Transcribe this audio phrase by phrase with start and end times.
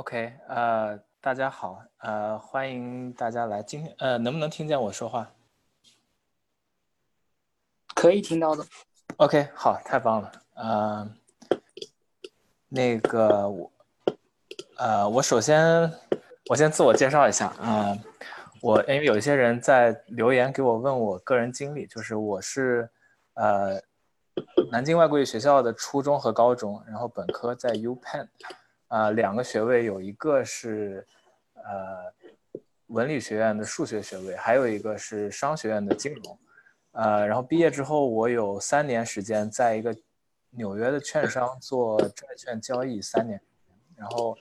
[0.00, 3.62] OK，呃，大家好，呃，欢迎大家来。
[3.62, 5.30] 今天，呃，能不能听见我说话？
[7.94, 8.64] 可以听到的。
[9.18, 10.32] OK，好，太棒了。
[10.54, 11.10] 呃，
[12.70, 13.70] 那个我，
[14.78, 15.92] 呃，我首先，
[16.48, 17.94] 我先自我介绍一下啊。
[18.62, 22.88] 我因为有一些人在留言给我问我个人经历，就是我是
[23.34, 23.78] 呃
[24.72, 28.28] 南京外国语学校的初中和高中，然后本科在 U Penn。
[28.90, 31.06] 啊，两个学位有一个是，
[31.54, 36.38] 呃，文理学院的数学学位，还有一个是商学院的金融，
[36.90, 39.96] 呃，然后毕业之后，我有三年时间在一个
[40.50, 43.40] 纽约的券商做债券交易三年，
[43.94, 44.36] 然后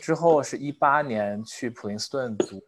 [0.00, 2.58] 之后是一八年去普林斯顿读，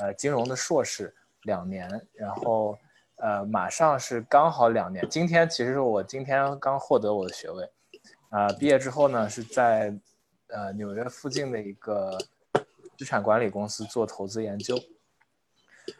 [0.00, 2.78] 呃，金融的硕士两年，然后
[3.16, 7.70] 呃，马上是刚好两年，今天其实是我今天刚获得我的学位，
[8.30, 9.94] 啊，毕业之后呢是在。
[10.48, 12.16] 呃，纽约附近的一个
[12.96, 14.78] 资产管理公司做投资研究。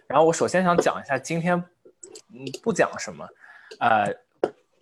[0.07, 1.57] 然后我首先想讲一下今天，
[2.33, 3.29] 嗯，不讲什么。
[3.81, 4.15] 呃，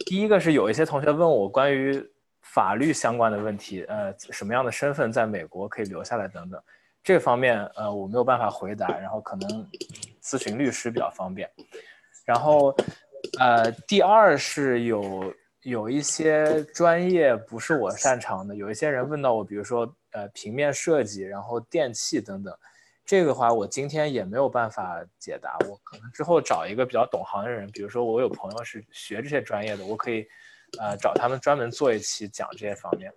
[0.00, 2.04] 第一个是有一些同学问我关于
[2.42, 6.62] 法律相关的问题，呃，什么样的身份在美国可以留下来等等，
[7.02, 9.70] 这方面呃我没有办法回答，然后可能
[10.22, 11.50] 咨询律师比较方便。
[12.24, 12.74] 然后
[13.38, 15.32] 呃，第二是有。
[15.64, 22.54] 有一些专业不是我擅长的，有一些人问到我，比如说呃平面设计，然后电器等等，
[23.02, 30.26] 这个话我今天也没有办法解答，我可能之后找一个比较懂行的人，比如说我有朋友是学这些专业的，我可以
[30.78, 33.10] 呃找他们专门做一期讲这些方面。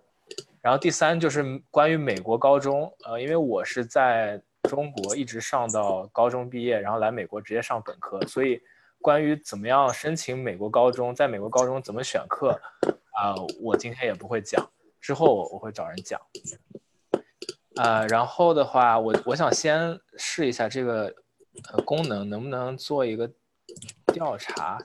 [0.62, 8.58] 然后第三就是关于美国高中，呃，因为我是在中国一直上到高中毕业，然后来美国直接上本科，所以。
[9.00, 12.60] 关于怎么样申请美国高中，在美国高中怎么选课，
[13.12, 16.20] 啊，我今天也不会讲，之后我会找人讲。
[17.76, 21.14] 呃，然后的话，我我想先试一下这个
[21.70, 23.30] 呃功能能不能做一个
[24.12, 24.78] 调查。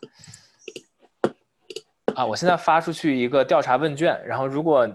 [2.16, 4.88] 啊，我现在发出去一个调查问卷，然后如果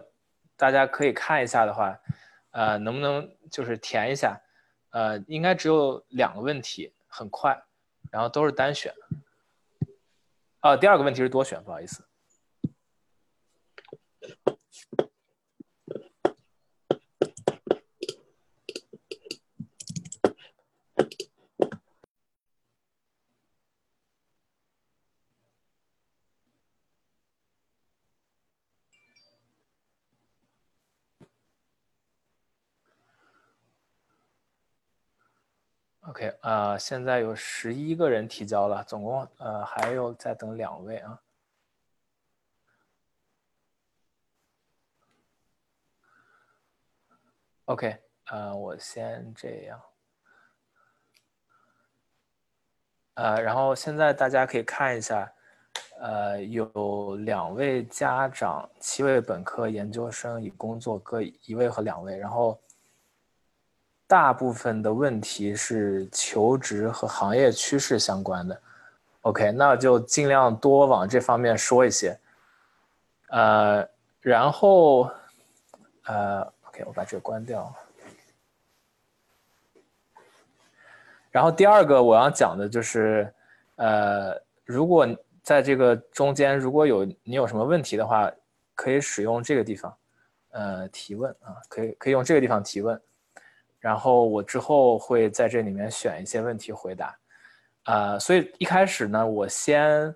[0.57, 1.99] 大家可以看一下的话，
[2.53, 4.41] 呃，能不能就是填一下？
[4.91, 7.61] 呃，应该只有两个问题，很快。
[8.11, 8.95] 然后都是单选，
[10.61, 12.08] 啊，第二个问题是多选，不好意思。
[36.19, 41.21] OK，呃，现在有十一个人提交了，总共呃还有在等两位啊。
[47.67, 49.81] OK，呃，我先这样，
[53.15, 55.33] 呃，然后现在大家可以看一下，
[56.01, 62.61] 呃，有两位家长，七位本科研究生已工作，各一位和两位，然后。
[64.09, 68.59] 大部分的问题是求职和行业趋势相关的
[69.21, 72.19] ，OK，那就尽量多往这方面说一些。
[73.29, 73.87] 呃，
[74.23, 75.11] 然后，
[76.07, 77.71] 呃，OK，我把这个关掉。
[81.31, 83.31] 然后第二个我要讲的就是，
[83.77, 84.35] 呃，
[84.65, 85.07] 如果
[85.43, 88.33] 在这个中间如果有你有什么问题的话，
[88.75, 89.95] 可以使用这个地方，
[90.53, 92.99] 呃，提问啊，可以可以用这个地方提问。
[93.81, 97.17] 然后我之后会在这里面选一些问题回答，
[97.85, 100.13] 呃，所以一开始呢，我先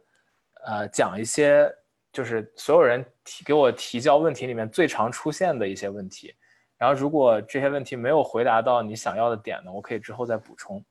[0.65, 1.73] 呃讲一些
[2.13, 6.35] 就是所有人提给我提交问题里面最常出现的一些问题，
[6.77, 10.85] 然后如果这些问题没有回答到你想要的点呢，我可以之后再补充。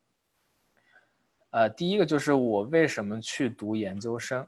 [1.49, 4.47] 呃，第一个就是我为什么去读研究生，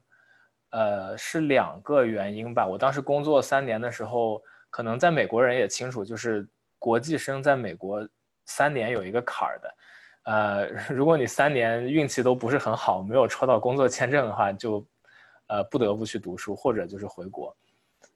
[0.70, 2.66] 呃，是两个原因吧。
[2.66, 6.48] 我当时工作三年的时候，可能在美国人也清楚，就是。
[6.84, 8.06] 国际生在美国
[8.44, 9.76] 三年有一个坎儿的，
[10.24, 14.86] 呃， 如果你三年运气都不是很好，没有抽到工作签证的话，就
[15.48, 17.56] 呃不得不去读书或者就是回国，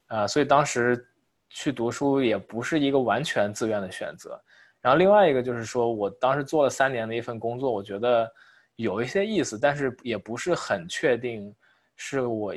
[0.08, 1.08] 呃，所以当时
[1.48, 4.38] 去读书也不是一个完全自愿的选择。
[4.82, 8.30] 然后另外一个就是说我当时做了三年的一份工作，我觉得
[8.76, 11.56] 有一些意思，但是也不是很确定
[11.96, 12.54] 是我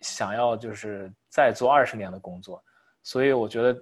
[0.00, 2.62] 想要就是再做二十年的工作，
[3.02, 3.74] 所以我觉得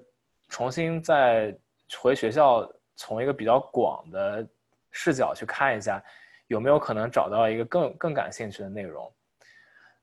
[0.49, 1.53] 重新再。
[2.01, 4.47] 回学校，从一个比较广的
[4.91, 6.03] 视角去看一下，
[6.47, 9.13] 有没有可能找到一个更更感兴趣的内容。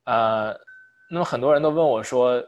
[0.06, 0.60] 呃，
[1.10, 2.44] 那么很多人都问我说，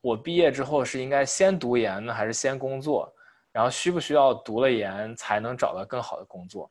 [0.00, 3.12] 我毕业之后是应该先读研呢，还是先工作？
[3.50, 6.70] 然后需不需要读了研才能找到更好的工作？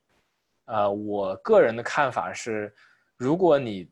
[0.65, 2.73] 呃，我个人的看法是，
[3.17, 3.89] 如果你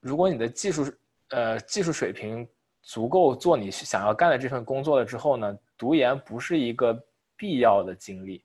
[0.00, 0.92] 如果你的技术
[1.30, 2.48] 呃技术水平
[2.82, 6.98] 足够做你想要干的这份工作了之后呢，读研不是一个
[7.36, 8.44] 必要的经历。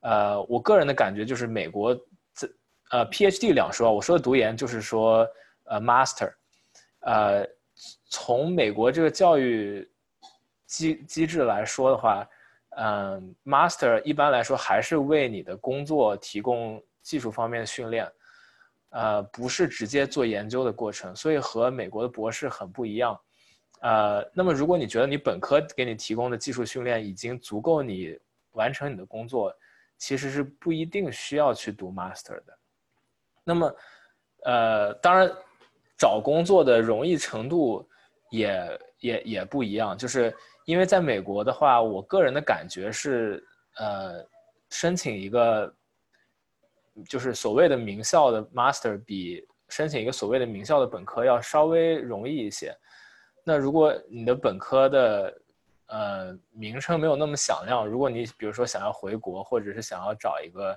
[0.00, 1.94] 呃，我个人的感觉就是美国
[2.34, 2.48] 这
[2.90, 5.26] 呃 PhD 两说，我说的读研就是说
[5.64, 6.32] 呃 Master，
[7.00, 7.46] 呃，
[8.08, 9.90] 从美国这个教育
[10.66, 12.26] 机机制来说的话。
[12.76, 18.04] 嗯，master 一般来说还是为你的工作提供技术方面的训练，
[18.88, 23.16] 呃，不是直接做研究的过程，所以和美国的博士很不一样。
[23.84, 28.18] 呃，那么如果你觉得你本科给你提供的技术训练已经足够你
[28.52, 29.54] 完成你的工作，
[29.98, 32.58] 其实是不一定需要去读 master 的。
[33.44, 33.76] 那么，
[34.44, 35.30] 呃，当然，
[35.98, 37.86] 找工作的容易程度
[38.30, 40.34] 也也也不一样，就是。
[40.66, 44.26] 因为在美国的话，我个人的感觉是，呃，
[44.70, 45.70] 申请一个
[47.06, 52.74] 就是所谓的名校的 master 比申请一个所谓的名校的本科要稍微容易一些。
[53.44, 55.40] 那如果你的本科的
[55.86, 60.76] 呃名称没有那么响亮，如果你比如说想要回国，或者是想要找一个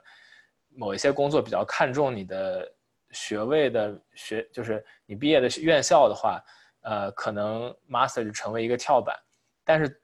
[0.76, 2.70] 某一些工作比较看重你的
[3.12, 6.44] 学位的学，就是你毕业的院校的话，
[6.82, 9.18] 呃，可能 master 就成为一个跳板。
[9.64, 10.02] 但是，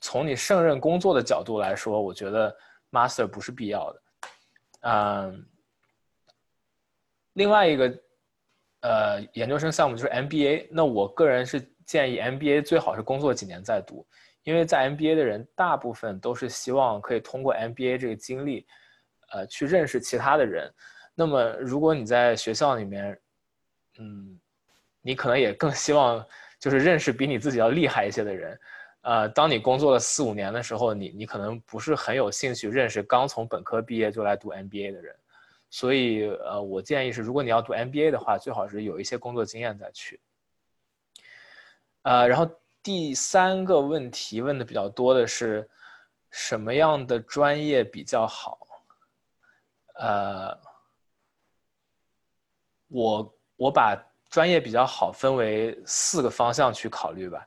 [0.00, 2.54] 从你胜任工作的角度来说，我觉得
[2.90, 4.02] master 不是必要的。
[4.80, 5.46] 嗯，
[7.32, 7.98] 另外一个
[8.80, 10.68] 呃研究生项目就是 MBA。
[10.70, 14.06] 那我个人是建议 MBA 最好是工作几年再读，
[14.42, 18.66] 因为在 MBA 的人大部分都是希望可以通过 MBA 这个经历，
[19.32, 20.72] 呃，去认识其他的人。
[21.14, 23.18] 那么如果你在学校里面，
[23.98, 24.38] 嗯，
[25.00, 26.24] 你可能也更希望
[26.58, 28.58] 就是认识比你自己要厉害一些的人。
[29.02, 35.14] 呃，当你工作了四五年的时候，你你可能不是很有兴趣认识刚从本科毕业就来读 MBA 的人，
[35.68, 40.18] 所以呃，我建议是，如果你要读 MBA 的话，最好是有一些工作经验再去。
[42.04, 42.48] 呃，然后
[42.82, 45.68] 第三个问题问的比较多的是，
[46.30, 48.58] 什么样的专业比较好？
[49.94, 50.58] 呃，
[52.88, 53.96] 我我把
[54.28, 57.46] 专业比较好分为四个方向去考虑吧。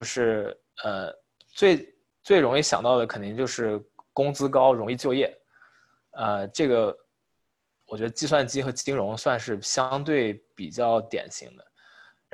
[0.00, 1.12] 就是呃，
[1.46, 3.80] 最最容易想到的肯定就是
[4.12, 5.32] 工资高、容易就业，
[6.12, 6.96] 呃，这个
[7.86, 11.64] 我觉得计算机和金融算是相对比较典型的。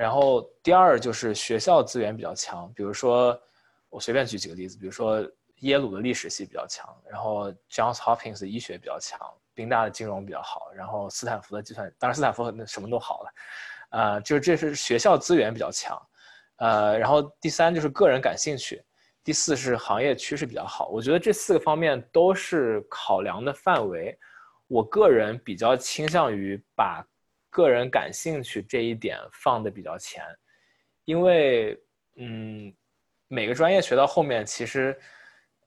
[0.01, 3.39] 然后第二就是学校资源比较强，比如说
[3.87, 5.23] 我随便举几个例子，比如说
[5.59, 9.19] 耶鲁的历史系比较强，然后 Johns Hopkins 的医学比较强，
[9.53, 13.33] 宾大的金融比较好，然后斯坦福的计算，当然斯坦福那什么都好了，
[13.91, 15.95] 呃，就是这是学校资源比较强。
[16.55, 18.83] 呃，然后第三就是个人感兴趣，
[19.23, 20.87] 第四是行业趋势比较好。
[20.87, 24.17] 我觉得这四个方面都是考量的范围。
[24.67, 27.05] 我个人比较倾向于把
[27.51, 30.23] 个人感兴趣这一点放的比较前，
[31.05, 31.79] 因为
[32.15, 32.73] 嗯，
[33.27, 34.99] 每个专业学到后面，其实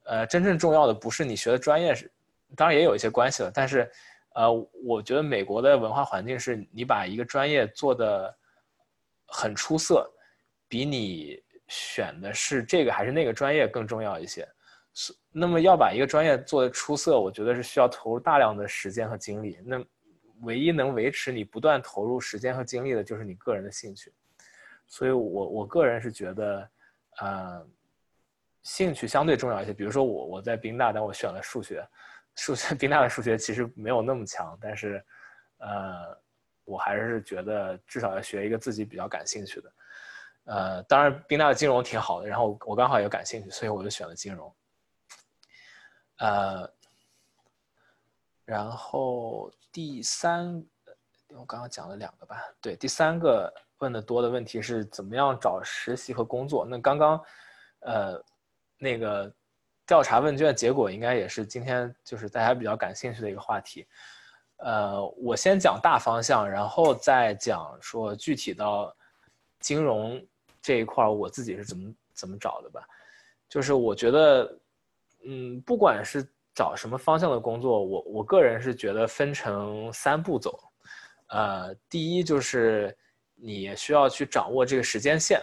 [0.03, 2.11] 呃，真正重要的不是你学的专业是，
[2.57, 3.49] 当然也有一些关系了。
[3.49, 3.89] 但是
[4.33, 4.51] 呃，
[4.83, 8.37] 我觉得美国的文化环境是你把一个专业做的
[9.27, 10.11] 很出色。
[10.67, 14.45] 比你选的是这个还是那个专业更重要一些，
[15.31, 19.59] 那么要把一个专业做的出色，我觉得是需要投入大量的时间和精力。
[19.63, 19.77] 那
[20.41, 24.13] 唯一能维持你不断投入时间和精力的就是你个人的兴趣。
[24.87, 26.69] 所以我我个人是觉得，
[27.19, 27.67] 呃，
[28.61, 29.73] 兴趣相对重要一些。
[29.73, 31.87] 比如说我我在宾大，但我选了数学，
[32.35, 35.03] 数学 宾大的数学其实没有那么强，但是
[35.57, 36.15] 呃，
[36.65, 39.73] 我还是觉得至少要学一个自己比较感兴趣的。
[40.43, 44.55] 呃，当然，宾大的金融挺好的，然后我刚好也感兴趣，所以我就选了金融。
[46.17, 46.71] 呃，
[48.45, 50.63] 然后第三，
[51.27, 56.65] 我刚刚讲了两个吧，对，第三个问的多的问题是怎么样找实习和工作。
[56.65, 57.21] 那刚刚，
[57.81, 58.23] 呃，
[58.77, 59.29] 那个
[59.85, 63.85] 调查问卷结果应该也是今天就是大家比较感兴趣的一个话题。
[64.59, 68.95] 呃，我先讲大方向，然后再讲说具体到
[69.59, 70.25] 金融。
[70.61, 72.87] 这一块我自己是怎么怎么找的吧，
[73.49, 74.57] 就是我觉得，
[75.25, 80.57] 嗯，不管是找什么方向的工作，我我个人是觉得分成三步走，
[81.27, 82.97] 呃，第一就是
[83.35, 85.39] 你需要去掌握这个时间线，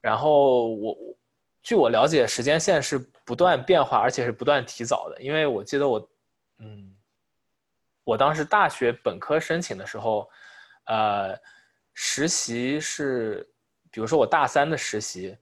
[0.00, 0.96] 然后我
[1.62, 6.10] 据我了解，时间线是不断变化，而且是不断提早的，因为我记得我，
[6.58, 6.96] 嗯，
[8.02, 10.28] 我当时大学本科申请的时候，
[10.86, 11.38] 呃，
[11.92, 13.48] 实习是。
[13.90, 15.34] 比如说我大三的实习，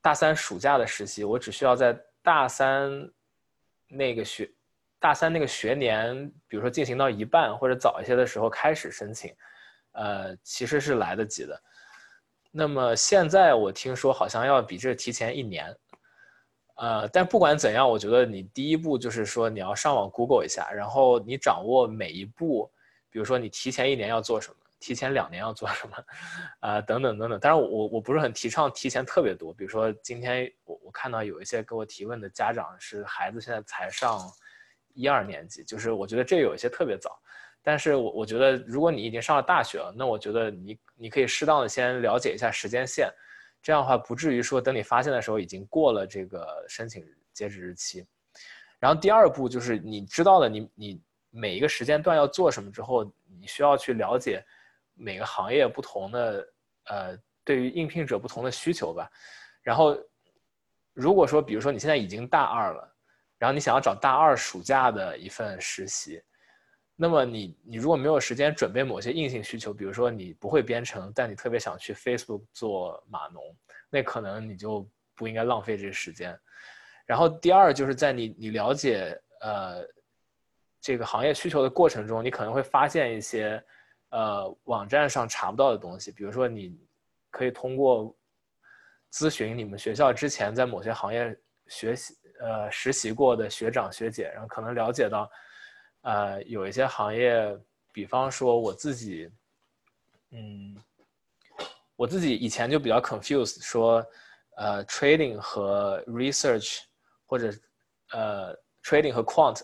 [0.00, 3.08] 大三暑假的实习，我只需要在大三
[3.94, 4.50] 那个学
[4.98, 9.34] 大三那个学年，比如说进行到一半或者早一些的时候开始申请，
[9.92, 11.62] 呃，其实是来得及的。
[12.50, 15.76] 那么现在我听说好像要比这提前一年，
[16.76, 22.70] 呃，但不管怎样，我觉得你第一步就是说你要上网 Google 一下，然后你掌握每一步，
[23.10, 24.56] 比如说你提前一年要做什么。
[24.82, 25.96] 提前两年要做什么，
[26.58, 27.38] 啊，等等等等。
[27.38, 29.54] 当然，我我不是很提倡提前特别多。
[29.54, 34.18] 比如说，今天我我看到有一些给我提问的家长是孩子现在才上
[34.92, 37.16] 一二年级，就是我觉得这有一些特别早。
[37.62, 43.08] 但是我我觉得，如果你已经上了大学了，那我觉得你你可以适当的先了解一下时间线，
[43.62, 48.04] 这样的话不至于说等你发现的时候已经过了这个申请截止日期。
[48.80, 53.04] 然后第二步就是你知道了你你每一个时间段要做什么之后，
[53.40, 54.44] 你需要去了解。
[55.02, 56.48] 每个行业不同的，
[56.84, 59.10] 呃，对于应聘者不同的需求吧。
[59.60, 59.98] 然后，
[60.92, 62.96] 如果说，比如说你现在已经大二了，
[63.36, 66.22] 然后你想要找大二暑假的一份实习，
[66.94, 73.42] 那么你你如果没有时间准备某些硬性需求，比如说你不会编程，但你特别想去 Facebook 做码农，
[73.90, 76.38] 那可能你就不应该浪费这个时间。
[77.06, 79.84] 然后第二就是在你你了解呃
[80.80, 83.60] 这个行业需求的过程中，你可能会发现一些。
[84.12, 86.78] 呃，网站上查不到的东西，比如说，你
[87.30, 88.14] 可以通过
[89.10, 91.34] 咨询你们学校之前在某些行业
[91.68, 95.30] 学习呃实习过的学长学姐，然后可能了解到，
[96.02, 97.58] 呃，有一些行业，
[97.90, 99.30] 比方说我自己，
[100.32, 100.76] 嗯，
[101.96, 104.04] 我自己以前就比较 confused，说，
[104.58, 106.80] 呃，trading 和 research
[107.24, 107.50] 或者
[108.10, 108.54] 呃
[108.84, 109.62] trading 和 quant，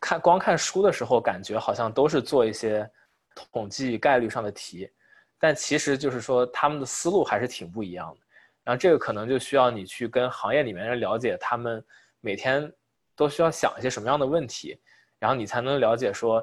[0.00, 2.90] 看光看书的时候，感觉好像都是做一些。
[3.34, 4.90] 统计概率上的题，
[5.38, 8.20] 但其实就是说他们的思路还是挺不一样的。
[8.62, 11.84] 然后这个可能就需要你去跟行业里面人了解，他们
[12.20, 12.72] 每天
[13.16, 14.78] 都需要想一些什么样的问题，
[15.18, 16.42] 然后你才能了解说，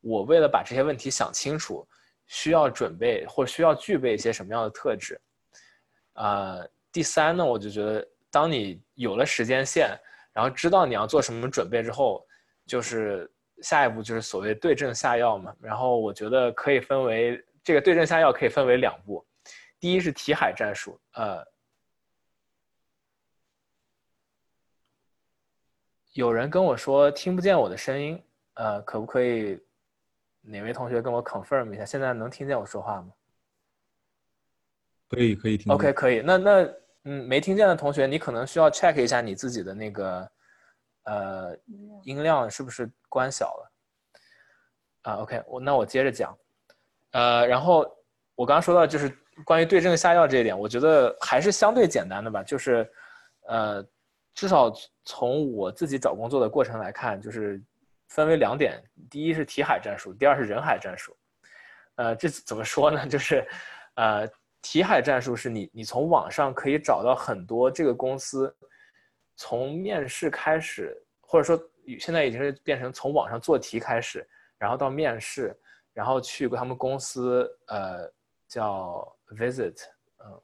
[0.00, 1.86] 我为了把这些问题想清楚，
[2.26, 5.20] 需要准备或需要具备一些什么样的特质。
[6.14, 9.96] 呃，第三呢，我就觉得当你有了时间线，
[10.32, 12.26] 然后知道你要做什么准备之后，
[12.66, 13.30] 就是。
[13.62, 19.24] 下一步就是所谓对症下药嘛，然后我觉得可以分为这个对症下药可以分为两步，
[19.78, 21.44] 第一是题海战术，呃，
[26.12, 28.22] 有人跟我说听不见我的声音，
[28.54, 29.60] 呃，可不可以
[30.40, 33.12] 哪位同学跟我 confirm 一下，现在能听见我说话吗？
[35.08, 35.72] 可以可以听。
[35.72, 36.74] OK 可以，那那
[37.04, 40.30] 嗯没听见的同学，你可能需要 check 一下你自己的那个。
[41.04, 41.56] 呃，
[42.04, 43.72] 音量是不是关小了？
[45.02, 46.36] 啊，OK，我那我接着讲。
[47.12, 47.90] 呃，然后
[48.34, 49.10] 我刚刚说到就是
[49.44, 52.42] 关于对症下药这一点，我觉得还是相对简单的吧。
[52.42, 52.88] 就是，
[53.48, 53.84] 呃，
[54.34, 54.70] 至少
[55.04, 57.60] 从我自己找工作的过程来看，就是
[58.08, 61.16] 分为两点：第一是题海战术，第二是人海战术。
[61.96, 63.04] 呃，这怎么说呢？
[63.08, 63.44] 就是，
[63.94, 64.28] 呃，
[64.60, 68.54] 题海战术是你你从网上可以找到很多这个公司。
[69.42, 71.58] 从面试开始，或者说
[71.98, 74.28] 现在已经是变成从网上做题开始，
[74.58, 75.58] 然后到面试，
[75.94, 78.12] 然后去他们公司，呃，
[78.46, 79.82] 叫 visit，
[80.18, 80.42] 嗯，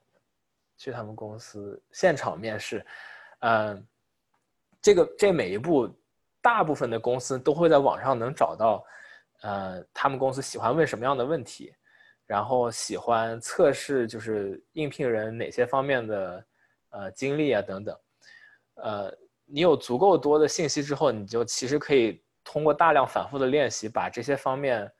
[0.78, 2.82] 去他们公司现场面试，
[3.40, 3.86] 嗯，
[4.80, 5.94] 这个这每一步，
[6.40, 8.82] 大部分的公司都会在网上能找到，
[9.42, 11.70] 呃，他们公司喜欢问什么样的问题，
[12.24, 16.46] 然后喜欢测试就是应聘人哪些方面的
[16.88, 17.94] 呃经历啊等等。
[18.76, 19.10] 呃，
[19.46, 24.90] 你有足够多的信息之后，你就其实可以通过大量反复的练习，把这些方面，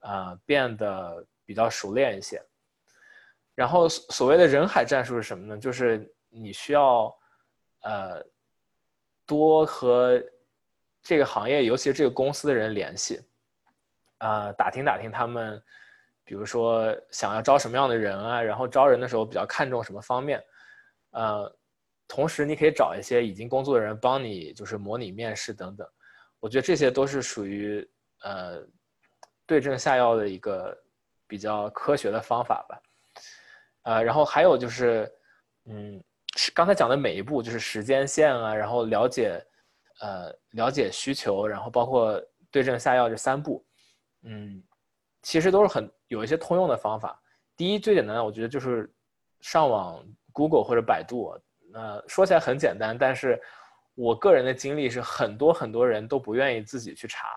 [0.00, 2.42] 呃，变得比较熟练一些。
[3.54, 5.58] 然后所谓的人海战术是什么呢？
[5.58, 7.14] 就是你需要，
[7.82, 8.24] 呃，
[9.26, 10.22] 多和
[11.02, 13.20] 这个行业，尤其是这个公司的人联系，
[14.18, 15.62] 啊，打听打听他们，
[16.24, 20.42] 比如说想要招什么样的人啊，然后招人的时候比较看重什么方面，
[21.10, 21.54] 呃。
[22.08, 25.86] 同时，你可以找一些已经工作的人帮你，就是模拟面试等等。
[26.38, 27.86] 我觉得这些都是属于
[28.22, 28.64] 呃
[29.44, 30.76] 对症下药的一个
[31.26, 32.80] 比较科学的方法吧。
[33.82, 35.12] 呃，然后还有就是，
[35.64, 36.00] 嗯，
[36.54, 39.44] 刚才讲的每一步就是时间线啊，然后了解
[40.00, 43.66] 呃了解需求，然后包括对症下药这三步，
[44.22, 44.62] 嗯，
[45.22, 47.20] 其实都是很有一些通用的方法。
[47.56, 48.88] 第一，最简单的，我觉得就是
[49.40, 51.36] 上网 Google 或者百度。
[51.76, 53.38] 呃，说起来很简单，但是
[53.94, 57.28] 我个人的经历是，很多很多人都不愿意自己去查，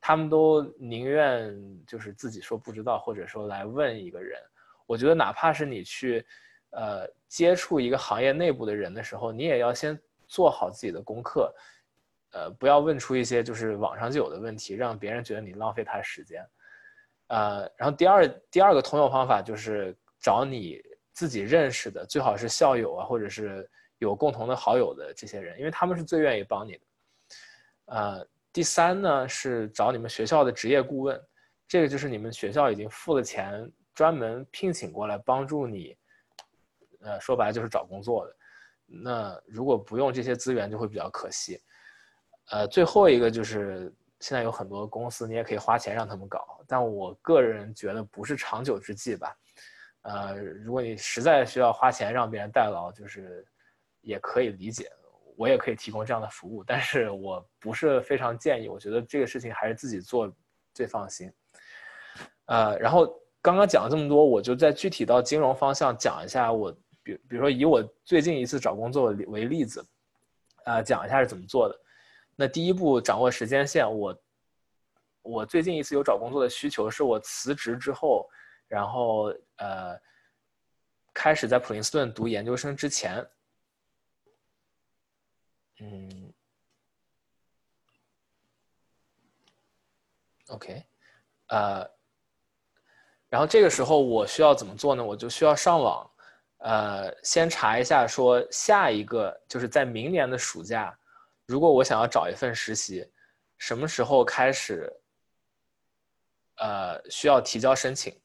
[0.00, 1.52] 他们都宁愿
[1.84, 4.40] 就是自己说不知道，或者说来问一个人。
[4.86, 6.24] 我觉得哪怕是你去，
[6.70, 11.52] 呃，接触一个行业内部的人的时候，你也要先做好自己的功课，
[12.30, 16.46] 呃，不要问出一些就是网上就有的问题，让别人觉得你浪费他时间。
[17.26, 20.80] 呃，然后第二第二个通用方法就是找你
[21.12, 26.80] 自己认识的，最好是校友啊，或者是有共同的好友的这些人，因为他们是最愿意帮你的。
[27.86, 31.20] 呃，第三呢是找你们学校的职业顾问，
[31.68, 35.96] 这个就是你们学校已经付了钱，专门聘请过来帮助你。
[37.00, 38.36] 呃，说白了就是找工作的。
[38.86, 41.60] 那如果不用这些资源，就会比较可惜。
[42.50, 49.36] 呃，最后一个就是现在有很多公司，你也可以花钱让他们搞，但我个人觉得不是长久之计吧。
[50.02, 53.46] 呃，如果你实在需要花钱让别人代劳，就是
[54.00, 54.90] 也可以理解。
[55.34, 58.68] 我也可以提供这样的服务，但是我不是非常建议。
[58.68, 60.30] 我觉得这个事情还是自己做
[60.74, 61.32] 最放心。
[62.46, 63.06] 呃，然后
[63.40, 66.52] 刚刚讲了这么多，我就再具体到金融方向讲一下。
[66.52, 66.70] 我
[67.02, 69.84] 比比如说以我最近一次找工作为例子，
[70.64, 71.80] 啊，讲一下是怎么做的。
[72.36, 73.90] 那第一步，掌握时间线。
[73.90, 74.22] 我
[75.22, 78.28] 我最近一次有找工作的需求，是我辞职之后，
[78.72, 79.24] 然后
[79.56, 80.00] 呃，
[81.12, 83.22] 开始在普林斯顿读研究生之前。
[85.78, 86.32] 嗯
[90.46, 90.82] ，OK，
[91.48, 91.86] 呃，
[93.28, 95.04] 然后这个时候我需要怎么做呢？
[95.04, 96.10] 我就需要上网，
[96.56, 100.98] 呃，先查一下说下一个就是在明年的暑假，
[101.44, 103.06] 如果我想要找一份实习，
[103.58, 104.90] 什么时候开始，
[106.56, 108.18] 呃，需要提交申请，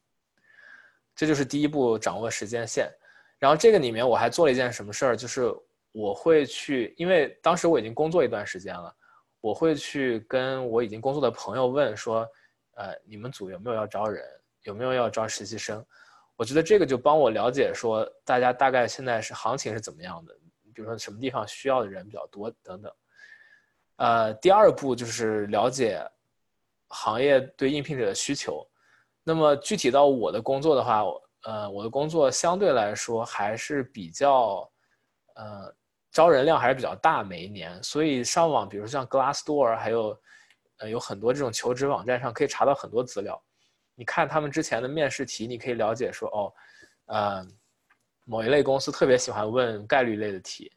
[1.18, 2.90] 这就是第一步，掌握时间线。
[3.38, 5.54] 然后这个里面我还做了一件什么事儿，就是。
[5.94, 8.96] 我会去，因为当时我已经工作一段时间了，
[9.42, 12.28] 我会去跟我已经工作的朋友问说，
[12.76, 14.24] 呃，你们组有没有要招人，
[14.62, 15.84] 有没有要招实习生？
[16.36, 20.36] 我觉得这个就帮我了解说，大家大概现在是行情是怎么样的，
[20.72, 22.94] 比如说什么地方需要的人比较多等等。
[23.96, 26.00] 呃，第二步就是了解
[26.90, 28.64] 行业对应聘者的需求。
[29.28, 31.04] 那么具体到我的工作的话，
[31.44, 34.70] 呃，我的工作相对来说还是比较，
[35.36, 35.76] 呃。
[36.10, 40.20] 招人量还是比较大，每一年，所以上网，比如像 Glassdoor，还有，
[40.78, 43.40] 呃，有很多这种求职网站上可以查到很多资料。
[43.94, 46.54] 你看他们之前的面试题，你可以了解说，哦，
[47.08, 47.48] 呃，
[48.24, 50.72] 某一类公司特别喜欢问概率类的题，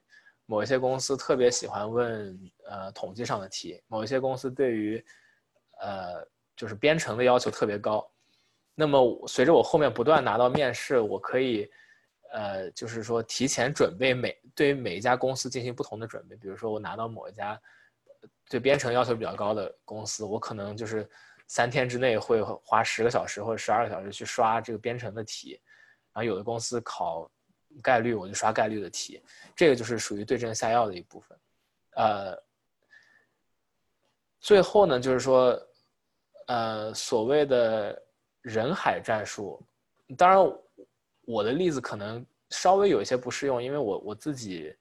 [0.44, 5.02] 某一些公司特别喜欢问呃统计上的题，某一些公司对于，
[5.80, 6.22] 呃，
[6.54, 8.06] 就是编程的要求特别高。
[8.80, 11.70] 那么随着我后面不断拿到面试，我可以。
[12.32, 16.36] 呃，就是说提前准备每对于每一家公司进行不同的准备。
[16.36, 17.60] 比如说，我拿到某一家
[18.48, 21.10] 对编程要求比较高的公司，我可能就是
[21.48, 25.60] 三天之内会花十个小时或者十二个小时去刷这个编程的题。
[26.12, 27.28] 然后有的公司考
[27.82, 29.20] 概率，我就刷概率的题。
[29.56, 31.36] 这个就是属于对症下药的一部分。
[31.96, 32.40] 呃，
[34.38, 35.60] 最后呢，就是说，
[36.46, 38.00] 呃，所谓的
[38.42, 39.62] 人海战术，
[40.16, 40.38] 当然。
[41.26, 44.74] 我的例子可能稍微有一些不适用，因为我我自己，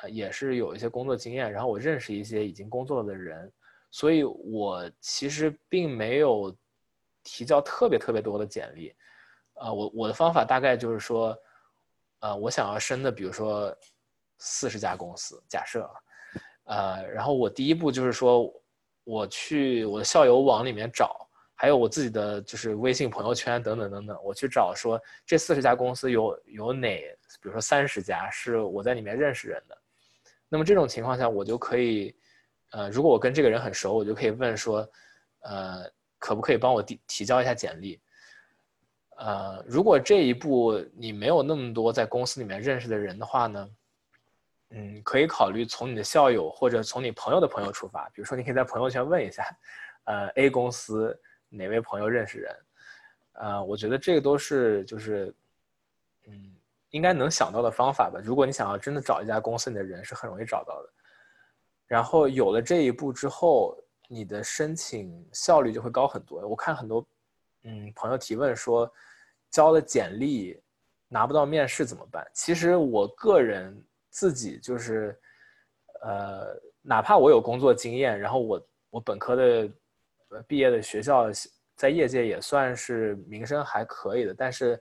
[0.00, 3.52] 呃，也是有一些工作经验，然后我认识一些已经工作了的人，
[3.92, 6.52] 所以我其实并没有
[7.22, 8.92] 提交特别特别多的简历，
[9.52, 11.38] 呃，我我的方法大概就是说，
[12.18, 13.72] 呃，我想要升的，比如说
[14.38, 15.88] 四十家公司，假设，
[16.64, 18.52] 呃，然后我第一步就是说，
[19.04, 21.28] 我去我的校友网里面找。
[21.56, 26.98] 还有我自己的就是微信朋友圈等等等等，我去找说这四十家公司有有哪，
[27.40, 29.78] 比如说三十家是我在里面认识人的，
[30.48, 32.12] 那么这种情况下我就可以，
[32.72, 34.86] 呃，如果我跟这个人很熟，我就可以问说，
[35.42, 35.88] 呃，
[36.18, 38.00] 可不可以帮我提提交一下简历？
[39.16, 43.70] 呃，如果这一步你没有那么多在公司里面认识的人的话呢，
[44.70, 49.44] 嗯，可以考虑从你的校友或者从你朋友的朋友出发，比如说你可以在朋友圈问一下，
[50.06, 51.16] 呃，A 公司。
[51.56, 52.56] 哪位朋友认识人？
[53.36, 55.34] 呃，我觉得这个都是就是，
[56.28, 56.54] 嗯，
[56.90, 58.20] 应该能想到的方法吧。
[58.22, 60.88] 如果你想要真的找一家公司，你的人是很容易找到的。
[61.86, 66.46] 然后有了这一步之后，你的申请效率就会高很多。
[66.46, 67.04] 我看很多，
[67.64, 68.88] 嗯，朋友提问说，
[69.50, 70.62] 交了简历
[71.08, 72.24] 拿不到面试怎么办？
[72.32, 75.18] 其实我个人自己就是，
[76.02, 79.68] 呃，哪怕我有工作经验，然后我我本科的。
[80.42, 81.26] 毕业的学校
[81.76, 84.80] 在业界也算是名声还可以的，但是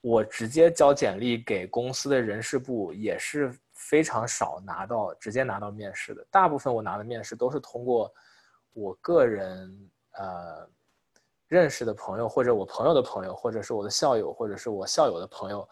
[0.00, 8.12] 我直接交简历给公司的人事部也是非常少拿到直接拿到面试的，大部分我拿的面试都是通过
[8.72, 10.68] 我个人呃
[11.48, 15.68] 认识的朋友，或者我朋友的朋友，或者是我的校友，或者是我校友的朋友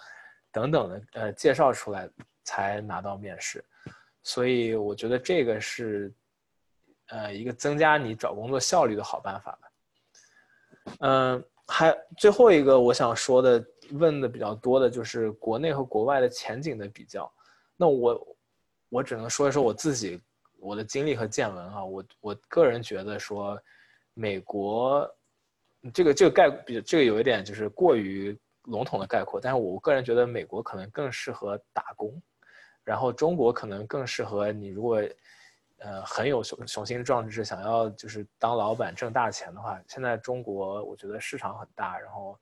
[0.53, 2.09] 等等的呃介绍出来
[2.45, 3.65] 才拿到面试，
[4.23, 6.13] 所以我觉得这个是
[7.11, 9.71] 呃一个增加你找工作效率的好办法吧。
[11.01, 17.31] 嗯，还最后一个我想说的，问的比较多的就是国内和国外的前景的比较。
[17.77, 18.37] 那我
[18.89, 20.21] 我只能说一说我自己
[20.59, 23.61] 我的经历和见闻啊，我我个人觉得说
[24.15, 25.09] 美国
[25.93, 32.21] 这个这个概比这个有一点就是过于笼统的概括，但是我个人觉得美国可能更适合打工，
[32.85, 35.03] 然后中国可能更适合你如果。
[35.81, 42.39] 呃，很有雄雄心壮志，想要就是当老板挣大钱的话，现在中国我觉得市场很大，然后，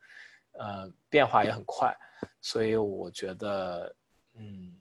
[0.53, 1.97] 呃，变化也很快，
[2.41, 3.95] 所以我觉得，
[4.35, 4.77] 嗯，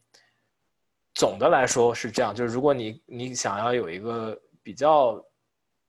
[1.13, 5.23] 总的来说是这样，就是如果你你想要有一个比较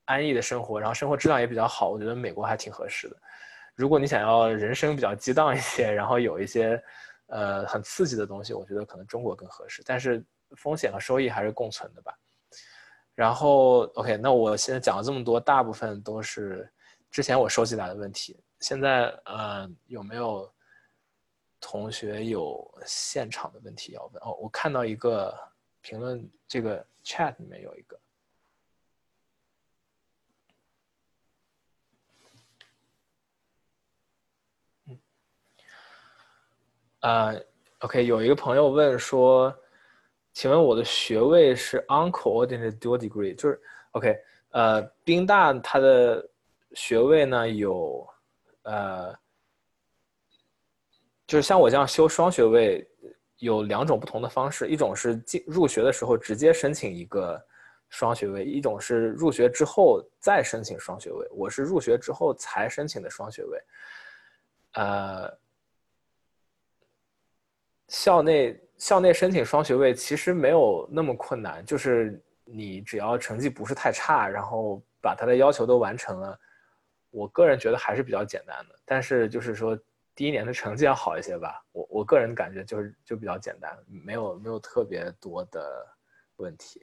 [0.04, 3.16] 安逸的生活，然后生活质量也比较好，我觉得美国还挺合适的。
[3.74, 6.78] 如果你想要人生比较激荡一些，然后有一些
[7.28, 10.22] 呃很刺激的东西，我觉得可能中国更合适，但是
[10.54, 12.14] 风险和收益还是共存的吧。
[13.18, 16.72] 然后，OK，那我现在讲了这么多，大部分都是
[17.10, 18.38] 之前我收集来的问题。
[18.60, 20.48] 现在，呃，有没有
[21.60, 24.22] 同学有现场的问题要问？
[24.22, 25.36] 哦，我看到一个
[25.80, 28.00] 评论，这个 chat 里面有一个。
[34.86, 34.98] 嗯，
[37.00, 37.34] 啊
[37.80, 39.52] ，OK，有一个朋友问说。
[40.38, 44.16] 请问我的学位是 uncoordinated dual degree，就是 OK，
[44.50, 46.24] 呃，宾大它的
[46.74, 48.08] 学位呢有，
[48.62, 49.12] 呃，
[51.26, 52.88] 就是像我这样修双学位
[53.38, 57.44] 有两种不同的方式，一种是进入学的时候直接申请一个
[57.88, 61.26] 双学位，一种是入学之后再申请双学位。
[61.32, 63.60] 我是入学之后才申请的双学位，
[64.74, 65.36] 呃，
[67.88, 68.56] 校内。
[68.78, 76.38] 校内申请双学位其实没有那么困难，就是你只要成绩不是太差，然后把它的要求都完成了，
[77.10, 78.74] 我个人觉得还是比较简单的。
[78.84, 79.76] 但是就是说
[80.14, 85.86] 第一年的成绩要好一些吧，我我个人感觉就是就比较简单，没有没有特别多的
[86.36, 86.80] 问题。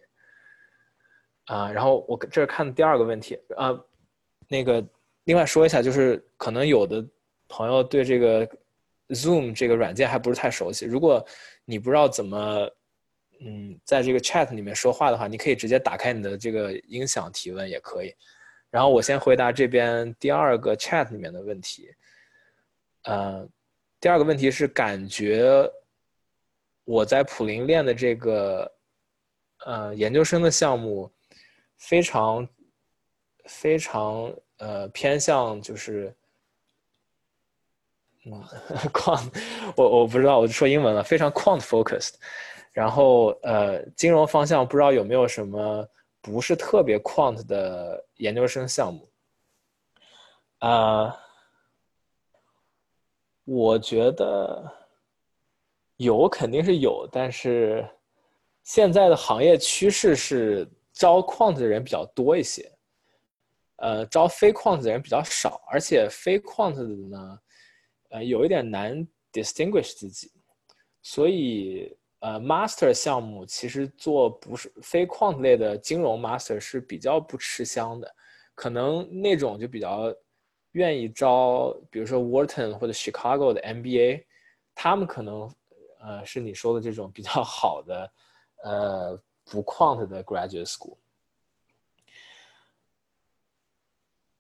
[1.46, 3.72] 啊，然后我这是看第二个问题啊，
[4.50, 4.86] 那个
[5.24, 7.08] 另外说一下，就是可能有的
[7.48, 8.46] 朋友对这个
[9.10, 11.26] Zoom 这个软件还不是太熟悉，如果。
[11.66, 12.70] 你不知道怎么，
[13.42, 18.14] 嗯，在这个 chat 里面说话的话，你可以直接打开你的这个音响提问也可以。
[18.70, 21.90] 然后我先回答这边第二个 chat 里面的问题。
[23.04, 23.48] 呃，
[24.00, 25.70] 第二个问题是感觉
[26.84, 28.72] 我在普林练的这个
[29.66, 31.12] 呃研究生的项目
[31.78, 32.48] 非常
[33.46, 36.16] 非常呃偏向就是。
[38.92, 39.24] quant，
[39.76, 42.14] 我我不知道，我就说英文了，非常 quant focused。
[42.72, 45.88] 然后呃，金融方向不知道有没有什么
[46.22, 49.08] 不是特别 quant 的研究生项目？
[50.60, 51.16] 啊，
[53.46, 54.70] 我觉得
[55.98, 57.88] 有肯定是有，但是
[58.64, 62.70] 现在的行业趋势是招 quant 的人比较多一些，
[63.78, 67.40] 呃，招非 quant 的人比较少，而且非 quant 的呢。
[68.16, 70.32] 呃，有一点难 distinguish 自己，
[71.02, 78.16] 所以呃，master 项目其实做不是非 quant 类的金融 master 是比较不吃香的，
[78.54, 80.16] 可能那种就比较
[80.72, 84.24] 愿意招，比如说 Wharton 或者 Chicago 的 MBA，
[84.74, 85.54] 他们可能
[86.00, 88.14] 呃是你说的这种比较好的
[88.64, 90.96] 呃不 quant 的 graduate school。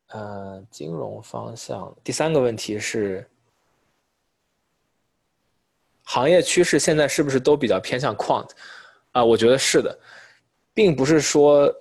[0.07, 3.29] 呃，金融方向第三个问题是。
[6.05, 8.49] 行业趋势现在是不是都比较偏向 quant？
[9.11, 9.97] 啊，我觉得是的，
[10.73, 11.73] 并不是说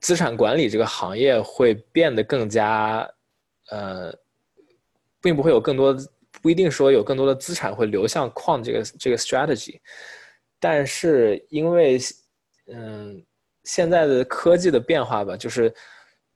[0.00, 3.08] 资产管理这个行业会变得更加，
[3.70, 4.12] 呃，
[5.20, 5.96] 并不会有更多，
[6.42, 9.78] 不一定说有更多的资产会流向 quant 这个这个 strategy。
[10.58, 11.98] 但是因为，
[12.72, 13.22] 嗯，
[13.64, 15.72] 现在的科技的变化吧，就是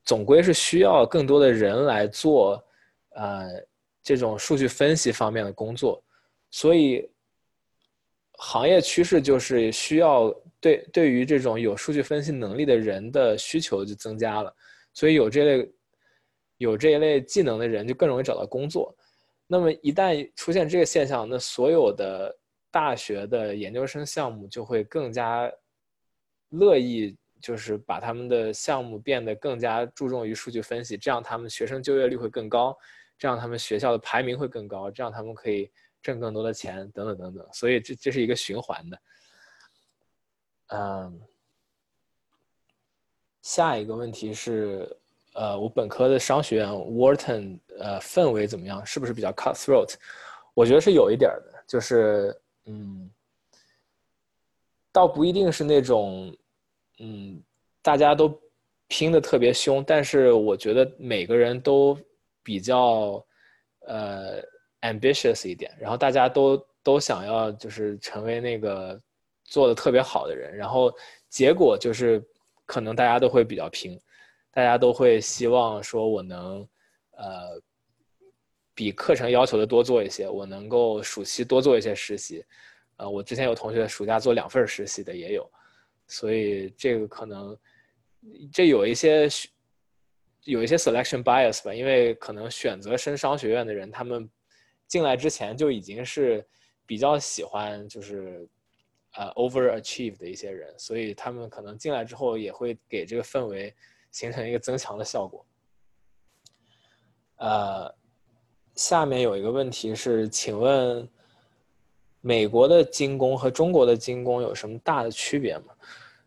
[0.05, 2.63] 总归是需要更多的人来做，
[3.17, 3.49] 呃，
[4.03, 6.01] 这种数据分析方面的工作，
[6.51, 7.09] 所以。
[8.45, 10.29] 行业趋势就是需要
[10.61, 14.53] 对对于这种有数据分析能力的人的需求就增加了，
[14.93, 15.73] 所以有这类
[16.57, 18.93] 有这一类技能的人就更容易找到工作。
[19.47, 22.37] 那么一旦出现这个现象，那所有的
[22.69, 25.49] 大学的研究生项目就会更加
[26.49, 32.77] 乐意，就是把他们的项目变得更加注重于数据分析，这样他们学生就业率会更高，
[33.17, 35.71] 这样他们学校的排名会更高，这样他们可以。
[36.03, 38.99] 挣更多的钱，等等等等，所以这这是一个循环的。
[40.69, 41.21] 嗯，
[43.43, 44.89] 下一个问题是，
[45.35, 48.85] 呃，我本科的商学院 Wharton，呃，氛围怎么样？
[48.85, 49.95] 是不是比较 cutthroat？
[50.55, 52.35] 我觉得是有一点的，就是
[52.65, 53.11] 嗯，
[54.91, 56.37] 倒不一定是那种
[56.99, 57.43] 嗯，
[57.81, 58.41] 大家都
[58.89, 61.99] 拼的特别凶，但是我觉得每个人都
[62.43, 63.25] 比较
[63.87, 64.43] 呃
[64.83, 69.01] ambitious 一点，然后大家都都想要就是成为那个
[69.45, 70.95] 做的特别好的人，然后
[71.29, 72.23] 结果就是
[72.67, 73.99] 可能大家都会比较拼，
[74.53, 76.69] 大家都会希望说我能
[77.17, 77.61] 呃。
[78.75, 82.43] 比课程要求的多做一些，我能够暑期多做一些实习，
[82.97, 85.49] 呃，我之前有同学暑假做两份实习的也有，
[86.07, 87.55] 所以这个可能
[88.51, 89.29] 这有一些
[90.45, 94.29] 有一些 selection bias 吧，因为可能选择升商学院的人，他们
[94.93, 96.47] 进来之前就已经是
[96.85, 98.47] 比较喜欢就是
[99.17, 103.75] 呃 overachieve 的一些人，所以他们可能进来之后也会给这个氛围
[104.11, 105.47] 形成一个增强的效果，
[107.37, 107.95] 呃。
[108.75, 111.07] 下面有一个问题是，请问
[112.23, 115.75] 美国的精工和中国的精工有什么大的区别吗？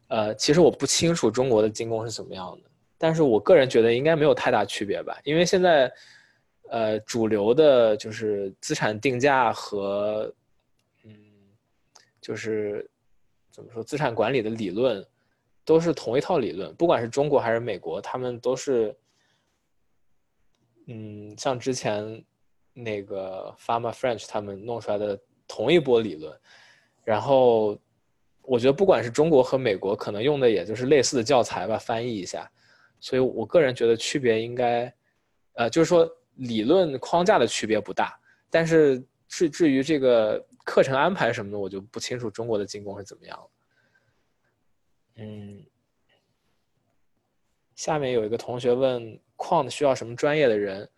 [0.10, 5.92] 呃，其实我不清楚中国的精工是怎么样的，但是我个人觉得应该没有太大区别吧，因为现在，
[6.70, 10.34] 呃，主流的就是资产定价和，
[11.04, 11.14] 嗯，
[12.22, 12.90] 就是
[13.52, 15.06] 怎么说资产管理的理论，
[15.64, 18.96] 都是同一套理论，不管是中国还是美国，他们都是，
[20.88, 22.24] 嗯，像之前。
[22.78, 26.38] 那个 Pharma French 他们弄出来的同一波理论，
[27.06, 27.80] 然后
[28.42, 32.52] 我觉得不管是中国和美国，可能用的也就是类似的教材吧，翻译一下。
[33.00, 34.94] 所以我个人觉得区别应该，
[35.54, 38.20] 呃，就是说理论框架的区别不大，
[38.50, 43.50] 但是至至于这个课程安排什么的，我就不清楚中国的进攻是怎么样了。
[45.18, 45.66] 嗯，
[47.76, 50.90] 下面有一个同学问矿需要什么专业的人，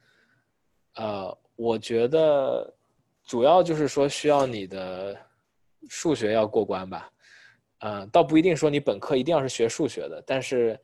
[0.95, 1.37] 呃。
[1.59, 2.71] 我觉得
[3.25, 5.19] 主要就是说需要你的
[5.89, 7.11] 数学要过关吧，
[7.79, 10.79] 嗯，倒不一定说你本科一定要是学数学的，但是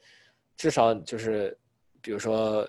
[0.57, 1.55] 至少就是
[2.01, 2.67] 比如说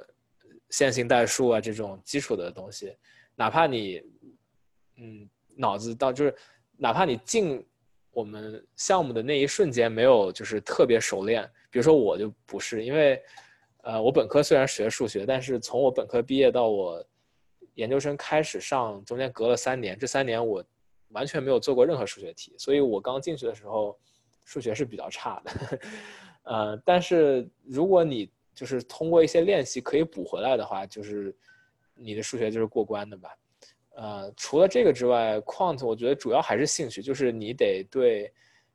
[0.76, 2.96] 线性代数啊这种基础的东西，
[3.37, 4.02] 哪怕你
[4.96, 6.34] 嗯脑子到就是
[6.76, 7.64] 哪怕你进
[8.10, 13.22] 我们项目的那一瞬间没有就是特别熟练，比如说我就不是，因为
[13.82, 17.04] 呃我本科虽然学数学，但是从我本科毕业到我。
[17.76, 20.64] 研究生开始上，中间隔了三年，这三年我
[21.08, 23.98] 完全没有做过任何数学题，所以我刚进去的时候
[24.44, 25.80] 数学是比较差的。
[26.46, 31.34] 呃，但是如果你就是通过一些练习可以补回来的话，就是
[31.94, 33.36] 你的数学就是过关的吧。
[33.96, 38.32] 呃，除了这个之外，quant 我觉得主要还是兴趣，就是你得对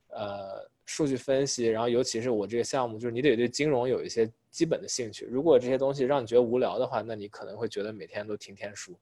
[0.10, 4.30] 呃数据分析，然后尤其是我这个项目，就是你得对金融有一些。
[4.52, 8.98] 基本的兴趣，如果这些东西让你觉得无聊的话，那你可能会觉得每天都听天书。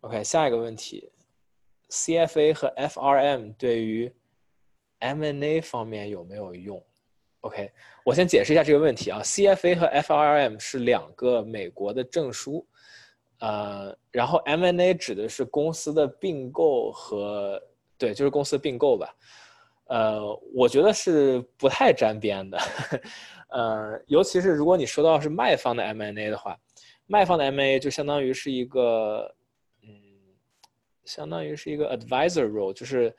[0.00, 1.12] OK，下一个问题
[1.88, 4.12] ，CFA 和 FRM 对于
[4.98, 6.84] M&A 方面有没有用
[7.40, 7.70] ？OK，
[8.04, 12.66] 我先解释一下这个问题啊，CFA 和 FRM 是两个美国的证书，
[13.38, 17.60] 呃，然后 M&A 指的是公司的并购和
[17.96, 19.14] 对，就是公司并购吧。
[19.86, 20.22] 呃，
[20.54, 22.58] 我觉得是不太沾边的，
[23.50, 26.56] 呃，尤其是如果你说到是卖方的 M&A 的话，
[27.06, 29.34] 卖方的 M&A 就相当于是一个，
[29.82, 29.90] 嗯，
[31.04, 33.12] 相当于是一个 advisor role，就是，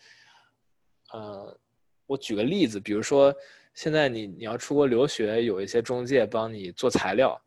[1.11, 1.57] 呃，
[2.05, 3.35] 我举个例子，比如说
[3.73, 7.41] 现在你你要出国留学，有一些中介帮你做材料，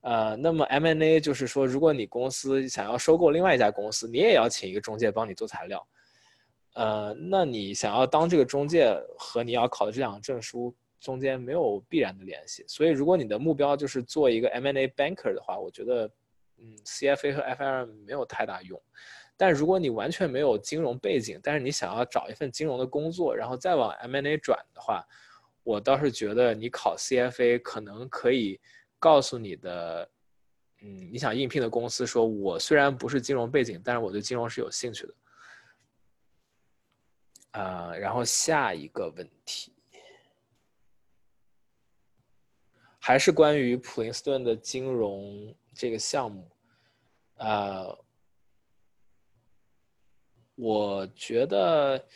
[0.00, 5.86] 呃，那么 M&A 就是说，如果你公司想要收购另外一家公司，你也要请一个中介帮你做材料。
[6.74, 16.06] 呃，那你想要当这个中介和你要考的这两个证书中间没有必然的联系，所以如果你的目标就是做一个 M&A banker 的话，我觉得，
[16.58, 18.80] 嗯，CFA 和 FRM 没有太大用。
[19.36, 25.02] 但如果你完全没有金融背景，但是你想要找一份金融的工作，然后再往 M&A 转的话，
[25.62, 28.60] 我倒是觉得你考 CFA 可能可以
[28.98, 30.10] 告诉你的，
[30.82, 35.14] 嗯，你想应聘的公司说，我虽然不是金融背景，但是我对金融是有兴趣的。
[37.52, 39.74] 啊，然后下一个问题
[43.00, 46.48] 还是关于普林斯顿的金融这个项目。
[47.38, 47.86] 啊，
[50.54, 52.06] 我觉得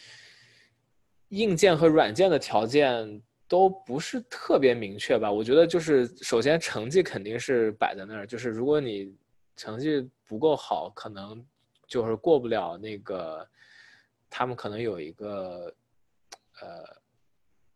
[1.30, 5.30] 硬件和软件的条件都不是特别明确吧。
[5.30, 9.14] 我觉得就是首先成绩肯定是摆在那儿，就是如果你
[9.57, 11.44] 成绩不够好，可能
[11.87, 13.46] 就是过不了那个。
[14.37, 15.72] 他们可能有一个
[16.61, 16.85] 呃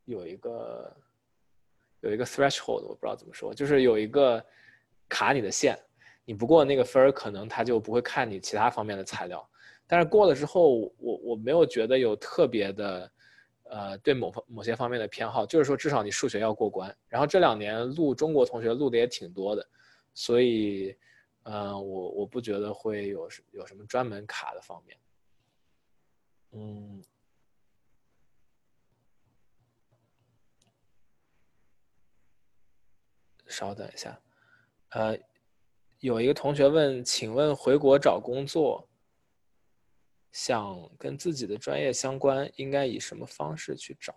[0.06, 0.96] 有一个
[2.00, 4.44] 有一个 threshold，我不知道怎么说，就是有一个
[5.08, 5.78] 卡你的线，
[6.24, 9.48] 你不过那个分儿，可能他就不会看你其他方面的材料。
[9.86, 13.08] 但是过了之后，我我没有觉得有特别的，
[13.70, 16.94] 呃，对某方某些方面的偏好，就是说至少你数学要过关。
[17.08, 19.68] 然后这两年录中国同学录的也挺多的，
[20.14, 20.96] 所以，
[21.42, 24.98] 呃，我我不觉得会有有什么专门卡的方面。
[26.52, 27.02] 嗯。
[33.50, 34.18] 稍等一下，
[34.90, 35.18] 呃，
[36.00, 38.87] 有一个同学问，请问回国找工作，
[40.32, 44.14] 想跟自己的专业相关，应该以什么方式去找？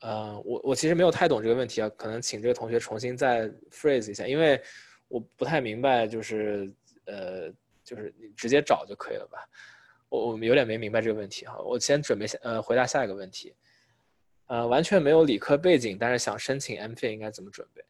[0.00, 4.62] 呃，我我其实没有太懂这个问题啊，可能请这个同学重新再 phrase 一下，因为
[5.08, 6.72] 我不太明白，就是
[7.06, 7.50] 呃，
[7.82, 9.38] 就是你直接找就可以了吧？
[10.08, 13.54] 我我们有点没明白这个问题哈，我先准备下呃回答下一个问题。
[14.46, 17.84] 呃，完全没有理科背景，但是想申请 MFA 应该怎么准备？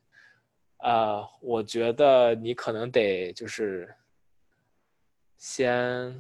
[0.79, 3.95] 啊，我觉得你可能得就是
[5.38, 6.14] 先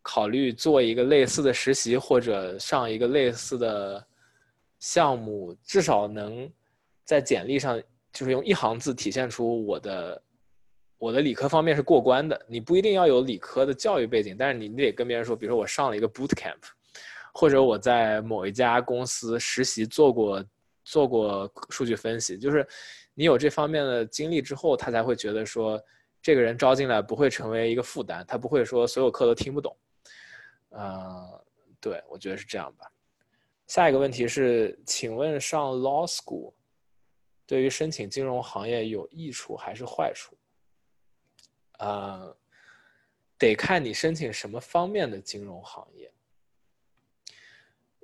[0.00, 4.02] 考虑做一个类似的实习，或者上一个类似的
[4.78, 6.50] 项目，至少能
[7.04, 7.78] 在简历上
[8.12, 10.22] 就是用一行字体现出我的
[10.96, 12.40] 我的理科方面是过关的。
[12.48, 16.62] 你不一定要有理科的教育背景，但是你你得跟别人说，比如说我上了一个 boot camp。
[17.34, 20.44] 或者我在某一家公司实习做过，
[20.84, 22.68] 做过数据分析，就是
[23.14, 25.82] 你有这方面的经历之后，他才会觉得说
[26.22, 29.76] 这个人招进来不会成为一个负担，他不会说所有课都听不懂。
[30.70, 31.44] 呃，
[31.80, 32.90] 对，我觉得是这样吧。
[33.66, 36.52] 下一个问题是，请问上 law school
[37.46, 40.36] 对于申请金融行业有益处还是坏处？
[41.78, 42.36] 呃，
[43.36, 46.12] 得看你申请什么方面的金融行业。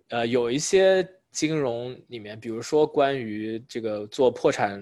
[0.08, 4.80] 呃，有一些金融里面，比如说关于这个做破产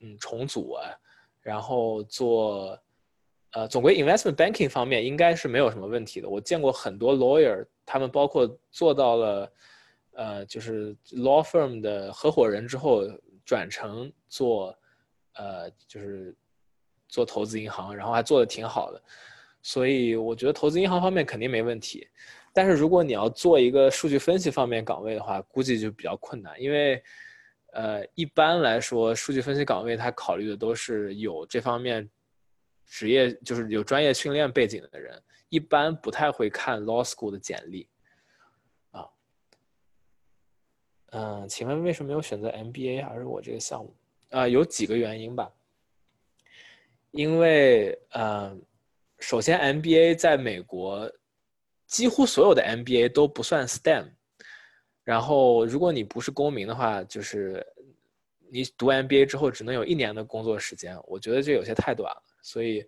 [0.00, 0.94] 嗯重组啊，
[1.46, 2.76] 然后做
[3.52, 6.28] 呃总归 investment banking 方面应该是没有什么问题的。
[6.28, 9.52] 我见过很多 lawyer，他们包括做到了
[10.14, 13.04] 呃就是 law firm 的合伙人之后，
[13.44, 14.76] 转成做
[15.34, 16.34] 呃就是
[17.06, 19.00] 做投资银行，然后还做的挺好的。
[19.62, 22.08] 所以我觉得投资银行方面肯定没问题。
[22.52, 27.00] 但是如果你要做一个数据分析方面岗位的话，估计就比较困难，因为，
[27.76, 32.08] 呃，一般来说，数据分析岗位他考虑的都是有这方面
[32.86, 37.86] 职业，就是有专业训练背景的人，一般不太会看 law school 的简历。
[38.92, 39.06] 啊，
[41.10, 43.94] 嗯，请问为什么没有选择 MBA 而是我这个项目？
[44.30, 45.52] 啊，有几个原因吧。
[47.10, 48.62] 因为，嗯，
[49.18, 51.12] 首先 MBA 在美国。
[51.86, 54.10] 几乎所有的 MBA 都不算 STEM，
[55.06, 57.64] 然后如果你不是公民的话，就是
[58.50, 62.84] 你读 MBA 之后只能有一年的工作时间，我觉得这有些太短了，所以，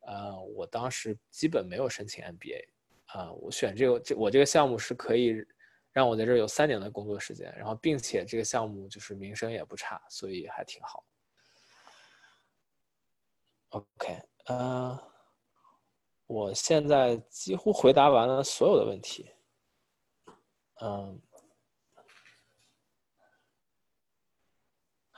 [0.00, 2.64] 呃，我当时基本没有申请 MBA，
[3.06, 5.36] 啊，我选这个这我这个项目是可以
[5.92, 11.04] 让我在这儿有三年的工作时间，然后并且这个项目就是名声也不差，所以还挺好。
[13.68, 14.98] OK，呃。
[16.28, 19.30] 我现在几乎回答完了所有的问题，
[20.80, 21.20] 嗯，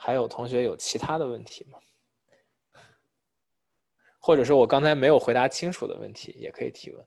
[0.05, 1.79] 还有同学有其他的问题吗？
[4.19, 7.03] 或者是我刚才没有回答清楚的问题，也可以提问。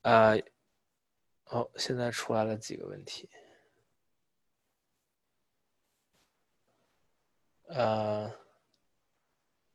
[0.00, 0.40] 呃，
[1.46, 3.28] 哦，现在出来了几个问题。
[7.68, 8.32] 呃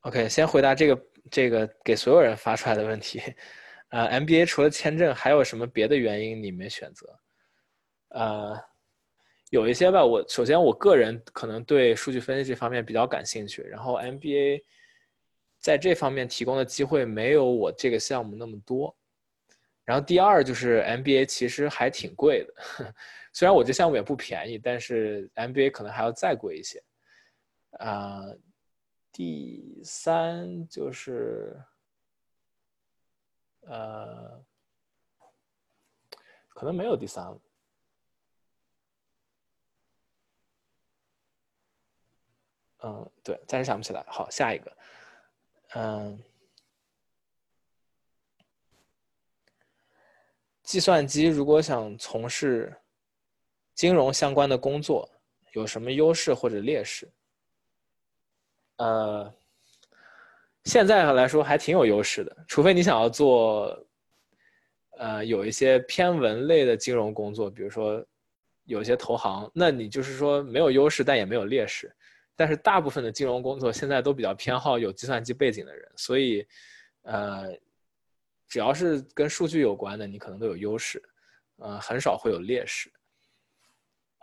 [0.00, 3.20] ，OK，先回答这个这个给所有人发出来的问题。
[3.88, 7.18] 呃，MBA 除了签证，还有什么别的原因你没选择？
[8.08, 8.58] 呃，
[9.50, 10.04] 有一些吧。
[10.04, 14.62] 我首先我个人可能对数据分析这方面比较感兴趣，然后 MBA
[15.58, 18.96] 在这方面提供的机会没有我这个项目那么多。
[19.84, 22.54] 然后第二就是 MBA 其实还挺贵的，
[23.32, 26.82] 虽然我这项目也不便宜，但是 MBA 可能还要再贵一些。
[27.78, 28.22] 啊，
[29.10, 31.60] 第三就是，
[33.62, 34.40] 呃，
[36.48, 37.40] 可能没有第三了。
[42.84, 44.04] 嗯，对，暂时想不起来。
[44.06, 44.76] 好，下一个，
[45.74, 46.22] 嗯。
[50.72, 52.74] 计算机如果想从事
[53.74, 55.06] 金融相关的工作，
[55.52, 57.06] 有什么优势或者劣势？
[58.78, 59.30] 呃，
[60.64, 63.78] 现在来说还挺有优势的，除非你想要做，
[64.96, 68.02] 呃，有一些偏文类的金融工作，比如说
[68.64, 71.94] 有些投行，那你就是说没有优势，但也没有劣势。
[72.34, 76.46] 但是大部分的金融工作现在都比较偏好有计算机背景的人，所以，
[77.02, 77.54] 呃。
[78.52, 81.02] 只要是跟数据有关的，你可能都有优势，
[81.56, 82.92] 呃，很少会有劣势。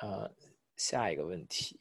[0.03, 0.31] 呃，
[0.75, 1.79] 下一个问题，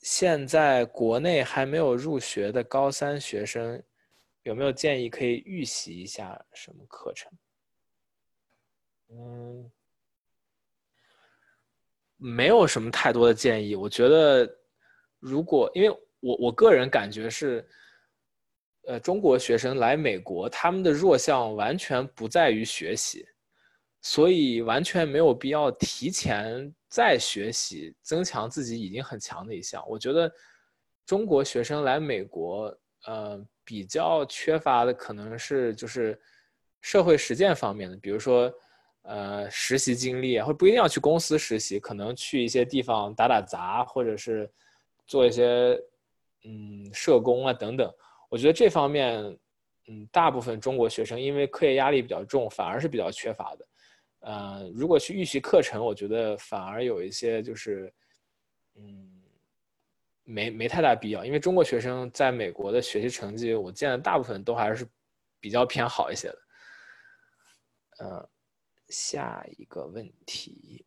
[0.00, 3.82] 现在国内还没有入学的高三学生，
[4.42, 7.32] 有没有建议可以预习一下什么课程？
[9.08, 9.72] 嗯，
[12.18, 13.74] 没有什么太多的建议。
[13.74, 14.58] 我觉得，
[15.20, 15.88] 如果因为
[16.20, 17.66] 我我个人感觉是。
[18.86, 23.26] 呃，中国学生来美国，他们的弱项完全不在于学习，
[24.00, 29.84] 所以完全没有必要提前再学习，增强自己已经很强的一项。
[29.88, 30.32] 我觉得
[31.04, 32.72] 中国学生来美国，
[33.06, 36.16] 呃，比较缺乏的可能是就是
[36.80, 38.52] 社会实践方面的，比如说
[39.02, 44.48] 呃实习经历啊，或不一定要去公司实习，可能去一些地方打打杂，或者是
[45.08, 45.76] 做一些
[46.44, 47.92] 嗯社工啊等等。
[48.36, 49.16] 我觉得这方面，
[49.88, 53.66] 嗯，大部分中国学生因为课业压力比较重，反而是比较缺乏的。
[54.20, 57.90] 呃，如果去预习课程，我觉得反而有一些就是，
[58.74, 59.22] 嗯，
[60.24, 61.24] 没没太大必要。
[61.24, 64.86] 因为中国学生在美国的学习成绩，我见的大部分都还是
[65.40, 66.38] 比较偏好一些的。
[68.00, 68.30] 呃，
[68.90, 70.84] 下一个问题。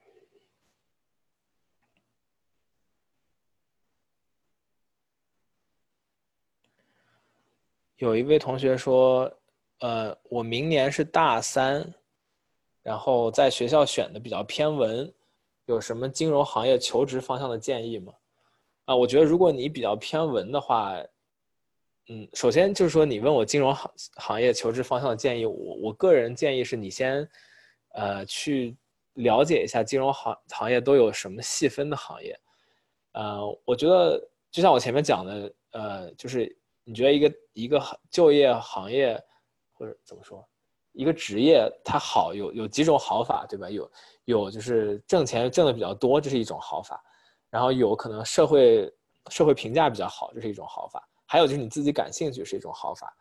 [8.00, 9.30] 有一位同学说
[9.82, 11.94] ：“呃，我明年是大三，
[12.82, 15.14] 然后在学校选的比较偏文，
[15.66, 18.14] 有什么金融行业求职方向的建议吗？”
[18.86, 20.96] 啊，我觉得如果你比较偏文的话，
[22.08, 27.30] 嗯，首先就是说你问我金融行行业求职方向的建议，我我个人建议是你先，
[27.96, 28.78] 呃，去
[29.16, 32.40] 了解一下金融行行业都有什么细分的行业，
[33.12, 36.58] 呃，我觉得就像我前面讲的，呃，就是。
[36.90, 37.80] 你觉得一个一个
[38.10, 39.16] 就业行业，
[39.74, 40.44] 或者怎么说，
[40.94, 43.70] 一个职业它好有有几种好法，对吧？
[43.70, 43.92] 有
[44.26, 46.96] 有就是挣钱挣的比较多，这是一种好法；
[47.52, 48.92] 然后有可能社会
[49.30, 53.16] 社会评价比较好，这是一种好法；还有就是你自己感兴趣是一种好法。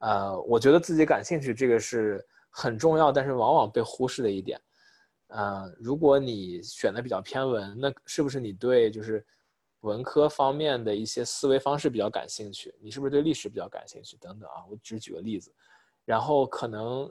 [0.00, 4.60] 呃，我觉得自己感兴趣这个是很重要，但是往往被忽视的一点。
[5.28, 9.24] 呃，如果你选的比较偏文，那是不是你对就是？
[9.86, 14.16] 文科方面的一些思维方式比较感兴趣，你是不是对历史比较感兴趣？
[14.16, 15.54] 等等啊，我只举个例子，
[16.04, 17.10] 然后可能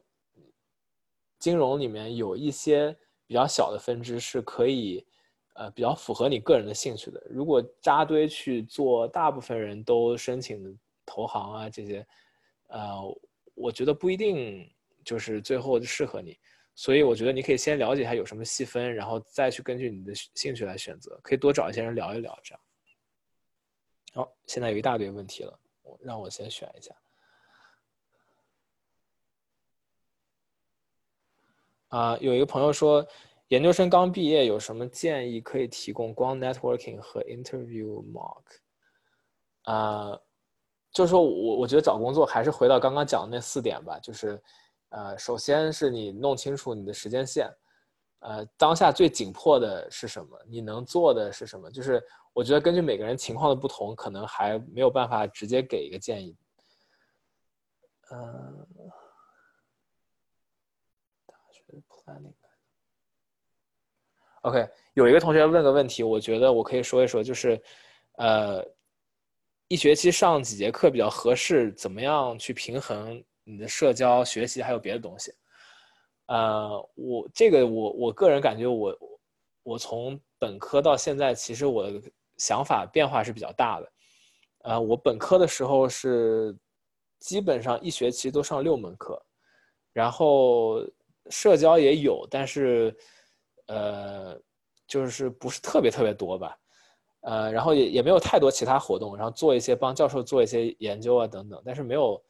[1.39, 2.93] 金融里面有一些
[3.25, 5.07] 比较小的分支是可以，
[5.53, 7.25] 呃，比较符合你个人的兴趣的。
[7.29, 12.05] 如果扎堆去做，大部分人都申请投行啊这些，
[12.67, 12.99] 呃，
[13.53, 14.69] 我觉得不一定
[15.03, 16.37] 就是最后适合你。
[16.77, 22.61] 所以我觉得你可以先了解一下有什么细分，然后再去根据你的兴趣来选择，可以多找一些人聊一聊，这样。
[24.15, 26.95] 好，现在有一大堆问题了，我让我先选一下。
[31.89, 33.05] 啊，有一个朋友说，
[33.49, 36.13] 研究生刚毕业，有什么建议可以提供？
[36.13, 38.43] 光 networking 和 interview mock。
[39.63, 40.17] 啊，
[40.91, 44.41] 就是说我我觉得找工作还是回到刚刚讲的那四点吧，就是。
[44.89, 47.51] 呃，首先是你弄清楚你的时间线，
[48.27, 50.35] 呃，当下最紧迫的是什么？
[50.47, 51.69] 你能做的是什么？
[51.69, 52.03] 就是
[52.33, 56.35] 我觉得根据每个人情况的不同，可能还没有办法直接给一个建议。
[58.11, 58.67] 嗯，
[61.27, 62.33] 大学 planning。
[64.41, 67.61] OK，有一个同学问个问题，我觉得我可以说一说，就是，
[68.13, 68.65] 呃，
[69.67, 71.71] 一学期上几节课比较合适？
[71.73, 73.23] 怎么样去平衡？
[73.43, 75.31] 你的社交、学习还有别的东西，
[76.27, 78.97] 呃，我这个我我个人感觉，我
[79.63, 82.01] 我从本科到现在，其实我的
[82.37, 83.91] 想法变化是比较大的。
[84.63, 86.55] 呃，我本科的时候是
[87.19, 89.21] 基本上一学期都上六门课，
[89.93, 90.79] 然后
[91.29, 92.95] 社交也有，但是
[93.67, 94.39] 呃，
[94.87, 96.57] 就是不是特别特别多吧，
[97.21, 102.21] 呃，然后也也没有太多其他活动，然后做一些帮教授做一些研究啊等等，但是没有。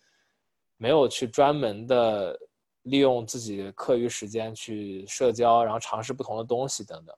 [0.77, 2.37] 没有去专门的
[2.85, 7.15] 利用自己课余时间去社交，然后尝试不同的东西等等。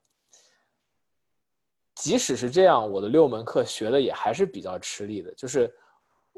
[1.96, 5.34] 即使是这样，我的六门课学的也还是比较吃力的。
[5.34, 5.74] 就是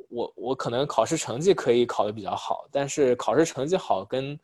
[0.10, 4.40] 我我可能考试成绩可以考的比较好，但是考试成绩好跟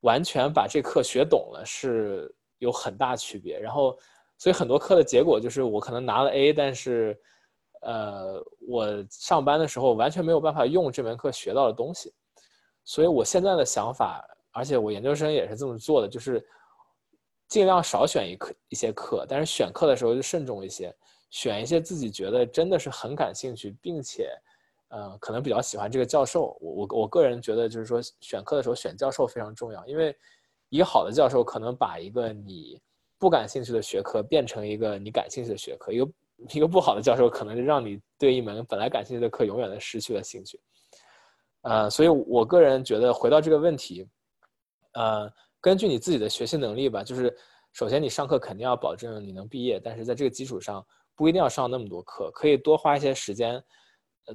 [0.00, 3.58] 完全把这课学懂了是有很大区别。
[3.58, 3.96] 然后，
[4.36, 7.16] 所以很多课的结果就是我可能拿了 A，但是，
[7.82, 12.12] 呃，我上班的时候完全没有办法用这门课学到的东西。
[12.84, 16.44] 所以我现在的想法，而且我研究生也是这么做的，就是
[17.48, 20.94] 尽量少选一课一些课，但是选课的时候就慎重一些，
[21.30, 24.30] 选一些自己觉得真的是很感兴趣，并且。
[24.94, 30.14] 呃，可能比较喜欢这个教授，我我我个人觉得就是说选课的时候选教授非常重要，因为
[30.68, 32.78] 一个好的教授可能把一个你
[33.18, 36.08] 不感兴趣的学科变成一个你感兴趣的学科，一个
[36.50, 40.60] 一个不好的教授可能就让你对一门本来感兴趣的课永远的失去了兴趣。
[41.62, 44.08] 呃，所以我个人觉得回到这个问题，
[44.92, 47.36] 呃，根据你自己的学习能力吧，就是
[47.72, 50.84] 首先你上课肯定要保证你能毕业，但是在这个基础上
[51.16, 53.62] 不一定要上那么多课，可以多花一些时间。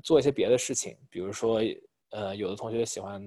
[0.03, 1.61] 做一些别的事情，比如说，
[2.09, 3.23] 呃，有的同学喜欢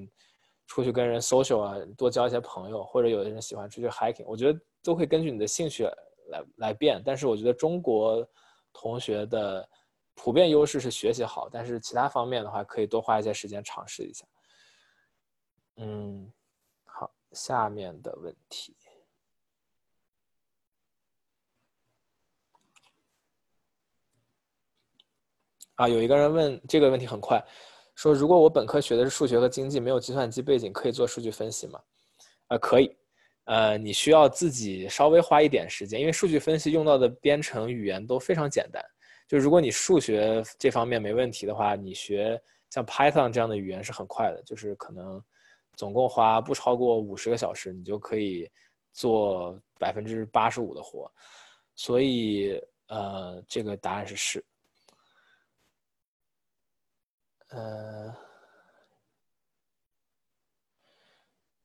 [0.66, 5.84] 出去跟人 social 啊，多交一些朋友，或者有的人喜欢出去 hiking，我觉得都会根据你的兴趣
[6.28, 7.02] 来来变。
[7.02, 8.28] 但是我觉得中国
[8.74, 9.66] 同学的
[10.22, 14.22] 普遍优势是学习好，但是其他方面的话，可以多花一些时间尝试一下。
[15.76, 16.30] 嗯，
[16.84, 18.76] 好，下面的问题。
[25.76, 27.42] 啊，有一个人问这个问题很快，
[27.94, 31.80] 说如果我本科学的是数学和经济，没有计算机背景，可以做数据分析吗？
[32.48, 32.94] 呃，可以，
[33.44, 38.84] 呃，你需要自己稍微花一点时间，因为数据分析用到的编程语言都非常简单。
[39.30, 45.22] 就如果你数学这方面没问题的话，你学像 Python 这样的语言是很快的，就是可能
[45.74, 48.50] 总共花不超过五十个小时，你就可以
[48.92, 51.08] 做百分之八十五的活。
[51.76, 54.44] 所以，呃，这个答案是是。
[57.50, 58.12] 呃，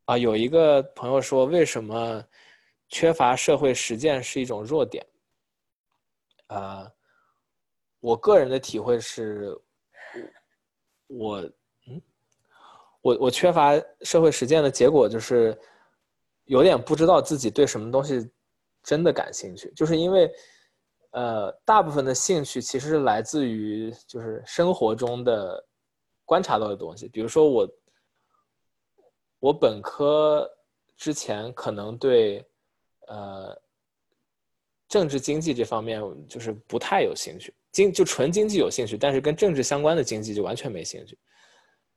[0.05, 2.23] 啊，有一个朋友说，为什么
[2.89, 5.03] 缺乏社会实践是一种弱点？
[6.45, 6.87] 啊，
[8.05, 9.57] 我个人的体会是，
[11.07, 11.37] 我，
[11.87, 12.01] 嗯，
[13.01, 15.57] 我我缺乏社会实践的结果就是，
[16.43, 18.29] 有点不知道自己对什么东西
[18.83, 20.31] 真的感兴趣，就是因为，
[21.11, 25.65] 呃，大部分的兴趣其实是来自于就是生活中的。
[26.27, 27.69] 观察到的东西，比如说我，
[29.37, 30.49] 我本科
[30.97, 32.43] 之前可能对，
[33.05, 33.55] 呃，
[34.87, 41.19] 政治经济这方面就是不太有兴趣，经就纯经济有兴趣，但是跟政治相关的经济就完全没兴趣。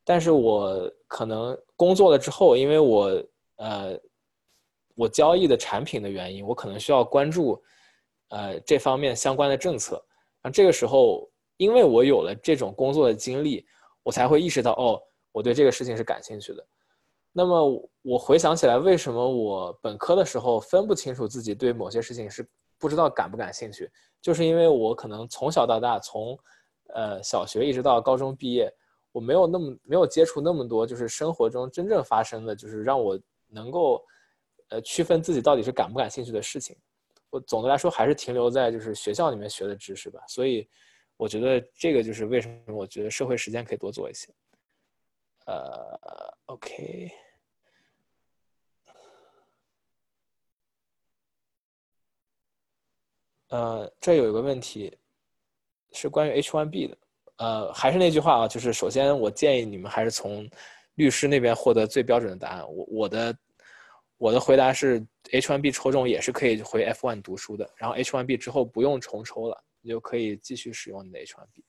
[0.04, 3.24] 但是我可能工作了之后，因为我
[3.56, 3.98] 呃，
[4.94, 7.62] 我交易的产品的原因，我可能需要关注，
[8.30, 10.04] 呃，这方面相关的政策。
[10.42, 13.64] 那这个时候，因为我有了这种工作的经历。
[14.04, 14.98] 我才会意识到，哦，
[15.32, 16.66] 我对这个事情是感兴趣的。
[17.30, 22.48] 那么我回想起来，为什么我本科的时候分不清楚自己对某些事情是
[22.78, 26.38] 不知道感不感兴趣，就是因为我可能从小到大，从
[26.94, 28.72] 呃小学一直到高中毕业，
[29.12, 33.18] 我没有那么没有接触那么多，就是生活中真正发生的，就是让我
[33.48, 34.04] 能够
[34.68, 36.76] 呃区分自己到底是感不感兴趣的事情。
[37.30, 40.68] 我总的来说还是停留在就是学校里面学的知识吧，所以。
[41.20, 44.32] 我觉得这个就是为什么我觉得社会实践可以多做一些。
[45.46, 45.98] 呃
[46.46, 47.10] ，OK，
[53.48, 54.96] 呃，这有一个问题
[55.92, 56.98] 是关于 H1B 的。
[57.36, 60.48] 呃，还是那句话啊，就是首先我建议你们还是从
[60.96, 62.62] 律师那边获得最标准的答案。
[62.68, 63.38] 我我的
[64.16, 69.64] 我的回答是 H1B 抽中也是可以回 F1 读书的，然后 H1B 之后不用重抽了。
[69.80, 71.62] 你就可以继续使用你的 H1B。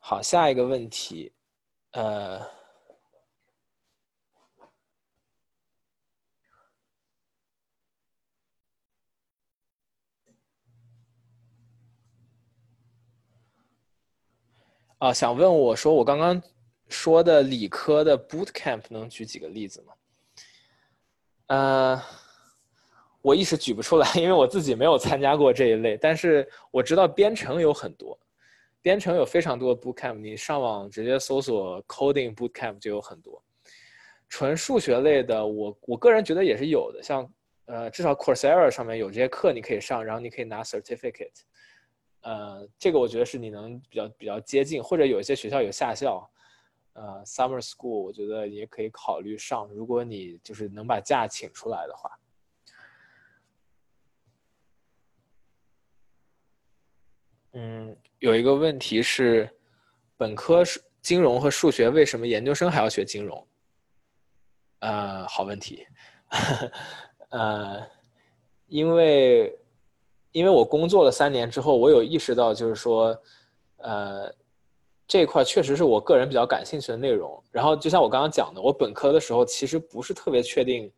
[0.00, 1.32] 好，下一个问题，
[1.92, 2.44] 呃，
[15.00, 16.40] 啊，想问我说，我刚刚
[16.88, 19.92] 说的理科的 Boot Camp 能举几个例子吗？
[21.48, 22.02] 呃。
[23.22, 25.94] 我一时举不出来，因为我自己没有参加过这一类。
[25.94, 28.18] 但是我知道编程有很多，
[28.80, 33.42] 编程有非常多的 bootcamp，你上网直接搜索 coding bootcamp 就有很多。
[34.30, 37.30] 纯数学类的，我我个人觉得也是有的，像
[37.66, 41.42] 呃，至少 Coursera 上面有这些课你可以上，然后你可以拿 certificate。
[42.22, 46.30] 呃，这个我觉得是你能比较比较接近，或者有一些学校有下校，
[46.92, 52.10] 呃，summer school，我觉得也可以考虑上，如果你就是能把假请出来的话。
[57.52, 59.48] 嗯，有一个问题是，
[60.16, 63.46] 本科是金融和数学，为什么研究生还要学金融？
[64.80, 65.86] 呃，好问题，
[67.30, 67.86] 呃，
[68.66, 69.58] 因为
[70.32, 73.16] 因为我工作了三年之后，我有意识到，就是说，
[73.78, 74.32] 呃，
[75.06, 77.42] 这一块确实是我个人比较感兴趣的内容。
[77.50, 80.90] 然后，就像我刚刚讲的，我本科的时候其实不是特别确定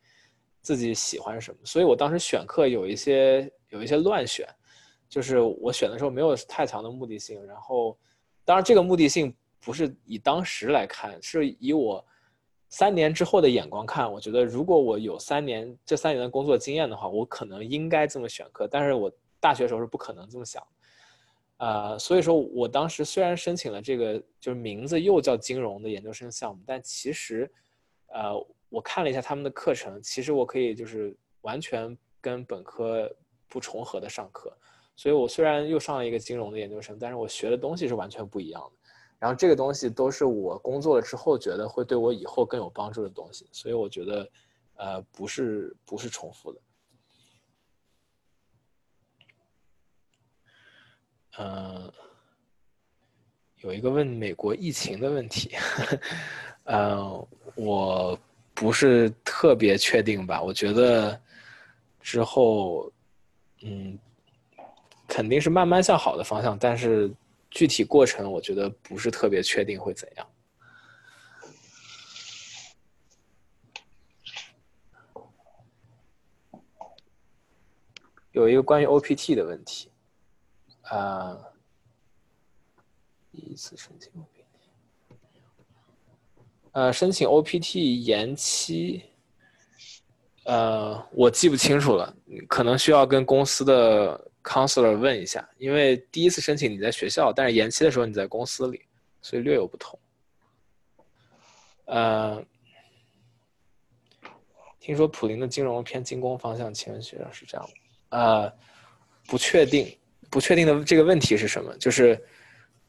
[0.61, 4.47] 自己喜欢什么，所以我当时选课有一些有一些乱选，
[5.09, 7.45] 就是我选的时候没有太强的目的性。
[7.47, 7.97] 然后，
[8.45, 12.05] 当然这个目的性不是以当时来看，是以我。
[12.75, 18.67] 三年之后的眼光看，我觉得如果我有三年这三年的工作经验的话，我可能应该这么选课。
[18.67, 19.13] 但是我
[19.43, 20.65] 大学时候是不可能这么想，
[21.57, 27.51] 呃，所以说我当时虽然申请了这个，就是名字又叫金融的研究生项目，但其实，
[28.07, 28.33] 呃，
[28.69, 33.13] 我看了一下他们的课程，其实我可以就是完全跟本科
[33.49, 34.57] 不重合的上课。
[34.95, 38.91] 所以我虽然又上了一个金融的研究生，但是我学的东西是完全不一样的。
[39.19, 44.31] 然后这个东西都是我工作了之后觉得会对我以后更有帮助的东西，所以我觉得，
[44.77, 46.61] 呃，不是不是重复的。
[51.39, 51.93] 嗯，
[53.57, 55.51] 有一个问美国疫情的问题，
[56.65, 58.19] 呃，我
[58.55, 61.21] 不是特别确定吧，我觉得
[62.01, 62.91] 之后，
[63.63, 63.99] 嗯，
[65.09, 67.13] 肯定是慢慢向好的方向，但是。
[67.55, 70.27] 具体过程我觉得不是特别确定会怎样。
[78.31, 79.92] 有一个关于 OPT 的问题，
[80.97, 81.39] 啊，
[83.31, 84.11] 第一次申请
[86.73, 89.03] 呃，申请 OPT 延期，
[90.45, 92.15] 呃，我记不清楚了，
[92.49, 94.29] 可能需要跟公司的。
[94.45, 98.85] counselor 问一下，因为第一次申请你在学校，但是延期的时候你在公司里，
[99.21, 99.97] 所以略有不同。
[101.85, 102.45] 呃，
[104.81, 108.19] 听说普林的金融偏精工方向，请问学长是这样的？
[108.19, 108.53] 呃，
[109.29, 109.97] 不确定，
[110.33, 111.73] 不确定的这个问题是什么？
[111.77, 112.21] 就是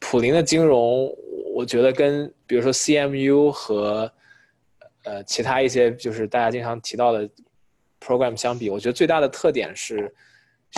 [0.00, 1.14] 普林的金融，
[1.54, 4.10] 我觉得跟比如说 CMU 和
[5.04, 7.30] 呃其他一些就是大家经常提到的
[8.00, 10.12] program 相比，我觉得最大的特点是。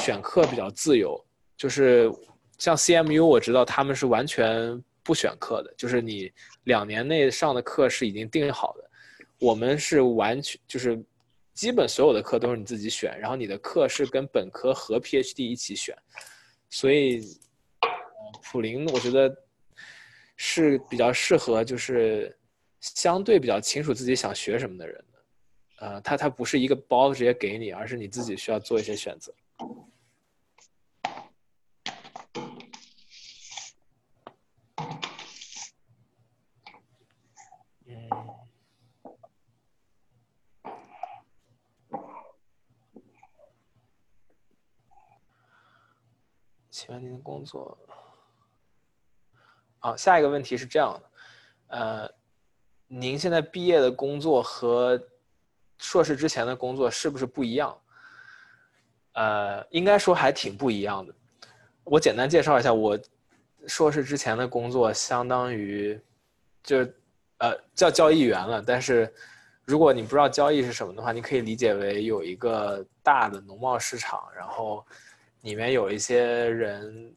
[0.02, 1.18] 选课比较自由，
[1.56, 2.12] 就是
[2.58, 6.30] 像 CMU，我知道他们是完全不选课的，就是你
[6.64, 8.84] 两年内上的课是已经定好的。
[9.38, 11.02] 我们是完全就是
[11.54, 15.96] 基本所有的课都是你自己选，然后你的课是跟本科和 PhD 一起选，
[16.78, 17.22] 所以
[18.42, 19.34] 普林我觉得
[20.36, 22.36] 是比较适合就是
[22.80, 25.18] 相对比较清楚自己想学什么的人的。
[25.78, 29.32] 呃，他他不是一个包直接给你，而是你自己需要做一些选择。
[46.76, 47.74] 请问您的工作？
[49.78, 51.10] 好，下一个问题是这样的，
[51.68, 52.10] 呃，
[52.86, 55.02] 您现在毕业的工作和
[55.78, 57.74] 硕士之前的工作是不是不一样？
[59.14, 61.14] 呃，应该说还挺不一样的。
[61.82, 62.98] 我简单介绍一下，我
[63.66, 65.98] 硕士之前的工作相当于，
[66.62, 66.86] 就
[67.38, 68.60] 呃叫交易员了。
[68.60, 69.10] 但是
[69.64, 74.86] 如果你不知道交易是什么的话，你可以理解为有一个大的农贸市场，然后。
[75.46, 77.14] 里面有一些人，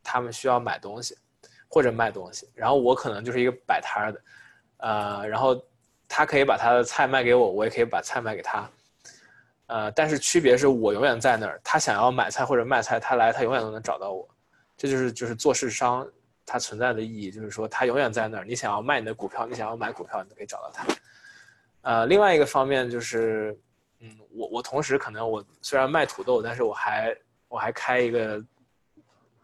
[0.00, 1.18] 他们需要买东西
[1.66, 4.20] 或者卖东西，然后我可能就是一个摆摊的，
[4.76, 5.60] 呃，然后
[6.06, 8.70] 他可以把他的菜卖给我，我也可以把菜卖给他，
[9.66, 14.28] 呃，但是区别是我永远在那儿，他想要买菜或者卖菜，他来他永远都能找到我，
[14.76, 16.08] 这就是就是做市商
[16.46, 20.86] 它存在的意义，就是说他永远在那儿，你想要卖你的股票，你想要买股票，你都可以找到他。
[21.82, 23.58] 呃，另外一个方面就是，
[23.98, 27.12] 嗯，我我同时可能我虽然卖土豆，但是我还。
[27.54, 28.44] 我还开一个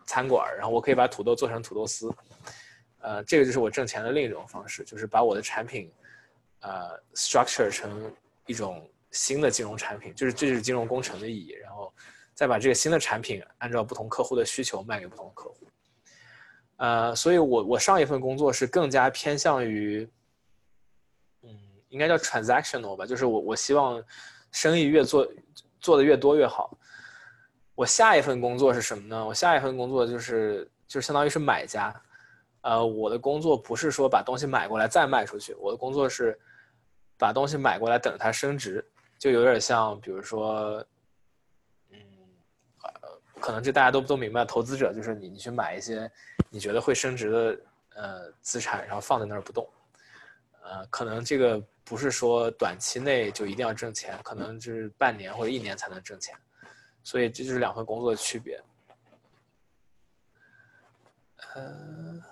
[0.05, 2.13] 餐馆，然后我可以把土豆做成土豆丝，
[2.99, 5.89] 呃，这个就是我挣钱的另一种方式，就是把我的产品，
[6.59, 8.13] 呃，structure 成
[8.47, 11.95] 一种新的金融产品，就是这就是金融工程的意义，然后
[12.35, 15.69] 再把这个新的产品按照不同客户的需求卖给不同客户，
[16.79, 20.11] 呃，所以我我上一份工作是更加偏向于，
[21.43, 21.57] 嗯，
[21.91, 24.03] 应该叫 transactional 吧，就是我我希望
[24.51, 25.33] 生意越做
[25.81, 26.77] 做的越多越好。
[27.81, 29.25] 我下一份工作是什么呢？
[29.25, 31.99] 我下一份工作就是就相当于是买家，
[32.61, 36.39] 呃，我的工作不是说把东西买过来再卖出去，我的工作是
[37.17, 38.87] 把东西买过来等它升值，
[39.19, 40.85] 就有点像比如说，
[41.89, 41.99] 嗯，
[43.41, 46.13] 可能这大家都都明白，投资者就是你，你去买一些
[46.51, 47.61] 你觉得会升值的
[47.95, 49.67] 呃资产，然后放在那儿不动，
[50.63, 56.37] 呃，可能这个不是说短期内就一定要挣钱，可能就是半年或者一年才能挣钱，
[57.03, 58.63] 所以这就是两份工作的区别。
[61.55, 62.23] 呃，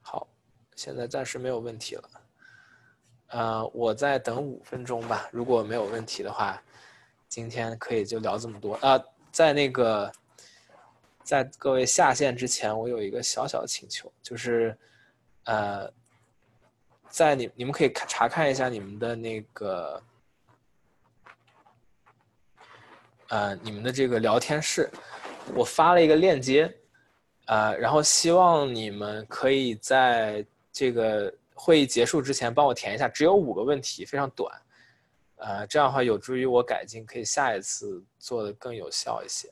[0.00, 0.28] 好，
[0.76, 2.10] 现在暂时没有问题了。
[3.28, 5.28] 呃，我再等五分钟吧。
[5.32, 6.62] 如果没有问题的话，
[7.28, 9.02] 今天可以就聊这么多啊。
[9.32, 10.12] 在那个，
[11.24, 14.78] 在各位下线之前，我有一个小小的请求，就是
[15.46, 15.92] 呃，
[17.14, 20.02] 在你你们可以看查看一下你们的那个
[23.28, 24.90] 呃你们的这个聊天室，
[25.54, 26.74] 我发了一个链接，
[27.46, 31.32] 呃，然后希望你们可以在这个。
[31.56, 34.60] 会议结束之前帮我填一下，只有五个问题，非常短，
[35.36, 39.48] 呃，这样的话有助于我改进，可以下一次做的更有效一些。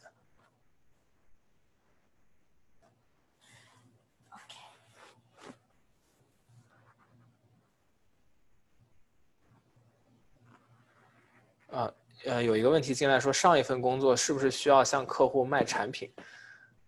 [11.71, 11.89] 啊，
[12.25, 16.11] 呃，有一个问题进来说，上一份工作是不是需要向客户卖产品？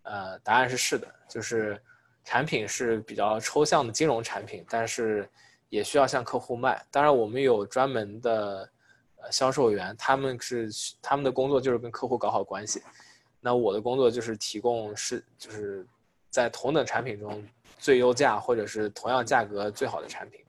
[0.03, 1.81] 呃，答案是是的，就是。
[2.27, 5.29] 产品是比较抽象的金融产品，但是
[5.69, 6.83] 也需要向客户卖。
[6.89, 8.67] 当然，我们有专门的
[9.29, 10.67] 销售员，他们是
[11.03, 12.81] 他们的工作就是跟客户搞好关系。
[13.39, 15.85] 那我的工作就是提供是就是
[16.31, 20.43] 在同等产品中最优价或者是同样价格最好的产品。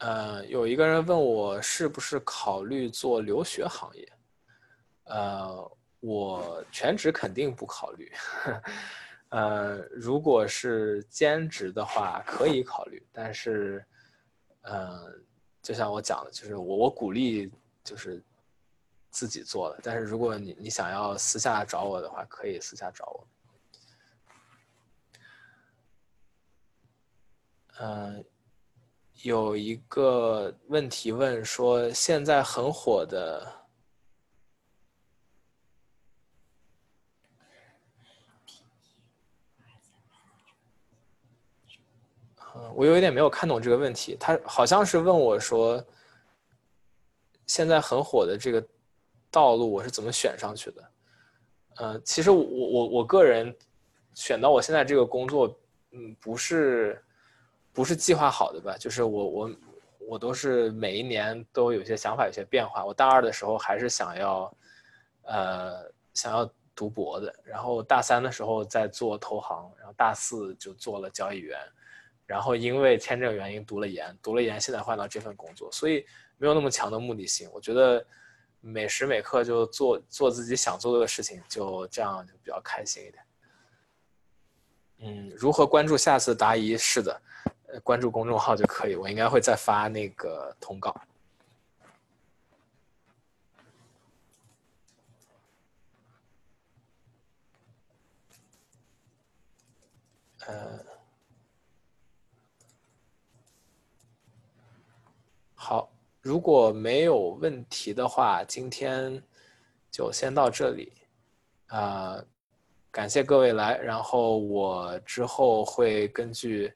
[0.00, 4.12] 呃，有一个人问我是不是考虑做留学行业，
[5.04, 5.76] 呃。
[6.02, 8.10] 我全职肯定不考虑，
[9.28, 13.84] 呃，如果是兼职的话可以考虑，但是，
[14.62, 15.12] 呃，
[15.60, 17.52] 就像我讲的，就是我我鼓励
[17.84, 18.24] 就是
[19.10, 23.28] 自己做的，但是如果你你想要私下找我的话，可以私下找我。
[27.78, 28.24] 嗯，
[29.22, 33.60] 有一个问题问说，现在很火的。
[42.74, 45.84] 我有一点没有看懂这个问题，他好像是问我说，
[47.46, 48.66] 现在很火的这个
[49.30, 50.90] 道路我是怎么选上去的？
[51.76, 53.54] 呃，其实我我我个人
[54.14, 55.54] 选到我现在这个工作，
[55.90, 57.02] 嗯，不是
[57.80, 58.76] 不是计划好的吧？
[58.78, 59.50] 就是我我
[60.00, 62.84] 我都是每一年都有些想法，有些变化。
[62.84, 64.54] 我大二的时候还是想要
[65.22, 71.58] 呃想要读博的，然后大三的时候在做投行，然后大四就做了交易员。
[72.26, 76.04] 然后因为签证原因读了研，读了研，现在换到这份工作，所以
[76.36, 77.48] 没有那么强的目的性。
[77.50, 78.04] 我觉得
[78.60, 83.24] 每时每刻就做做自己想做的事情，就这样就比较开心一点。
[85.02, 86.76] 嗯，如何关注下次答疑？
[86.76, 87.18] 是的，
[87.82, 90.94] 关注公众号就可以，我应该会再发那个通告。
[100.46, 100.84] 呃。
[105.54, 105.92] 好，
[106.22, 109.22] 如果没有问题的话，今天
[109.90, 110.92] 就先到这里。
[111.66, 112.20] 啊，
[112.90, 116.74] 感谢各位来，然后我之后会根据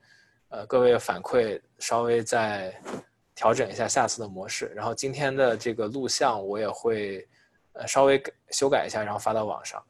[0.54, 2.80] 呃各位反馈，稍微再
[3.34, 4.66] 调整一下下次的模式。
[4.66, 7.28] 然后今天的这个录像我也会
[7.72, 9.84] 呃稍微修改一下，然后发到网上。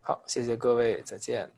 [0.00, 1.50] 好，谢谢各位，再见。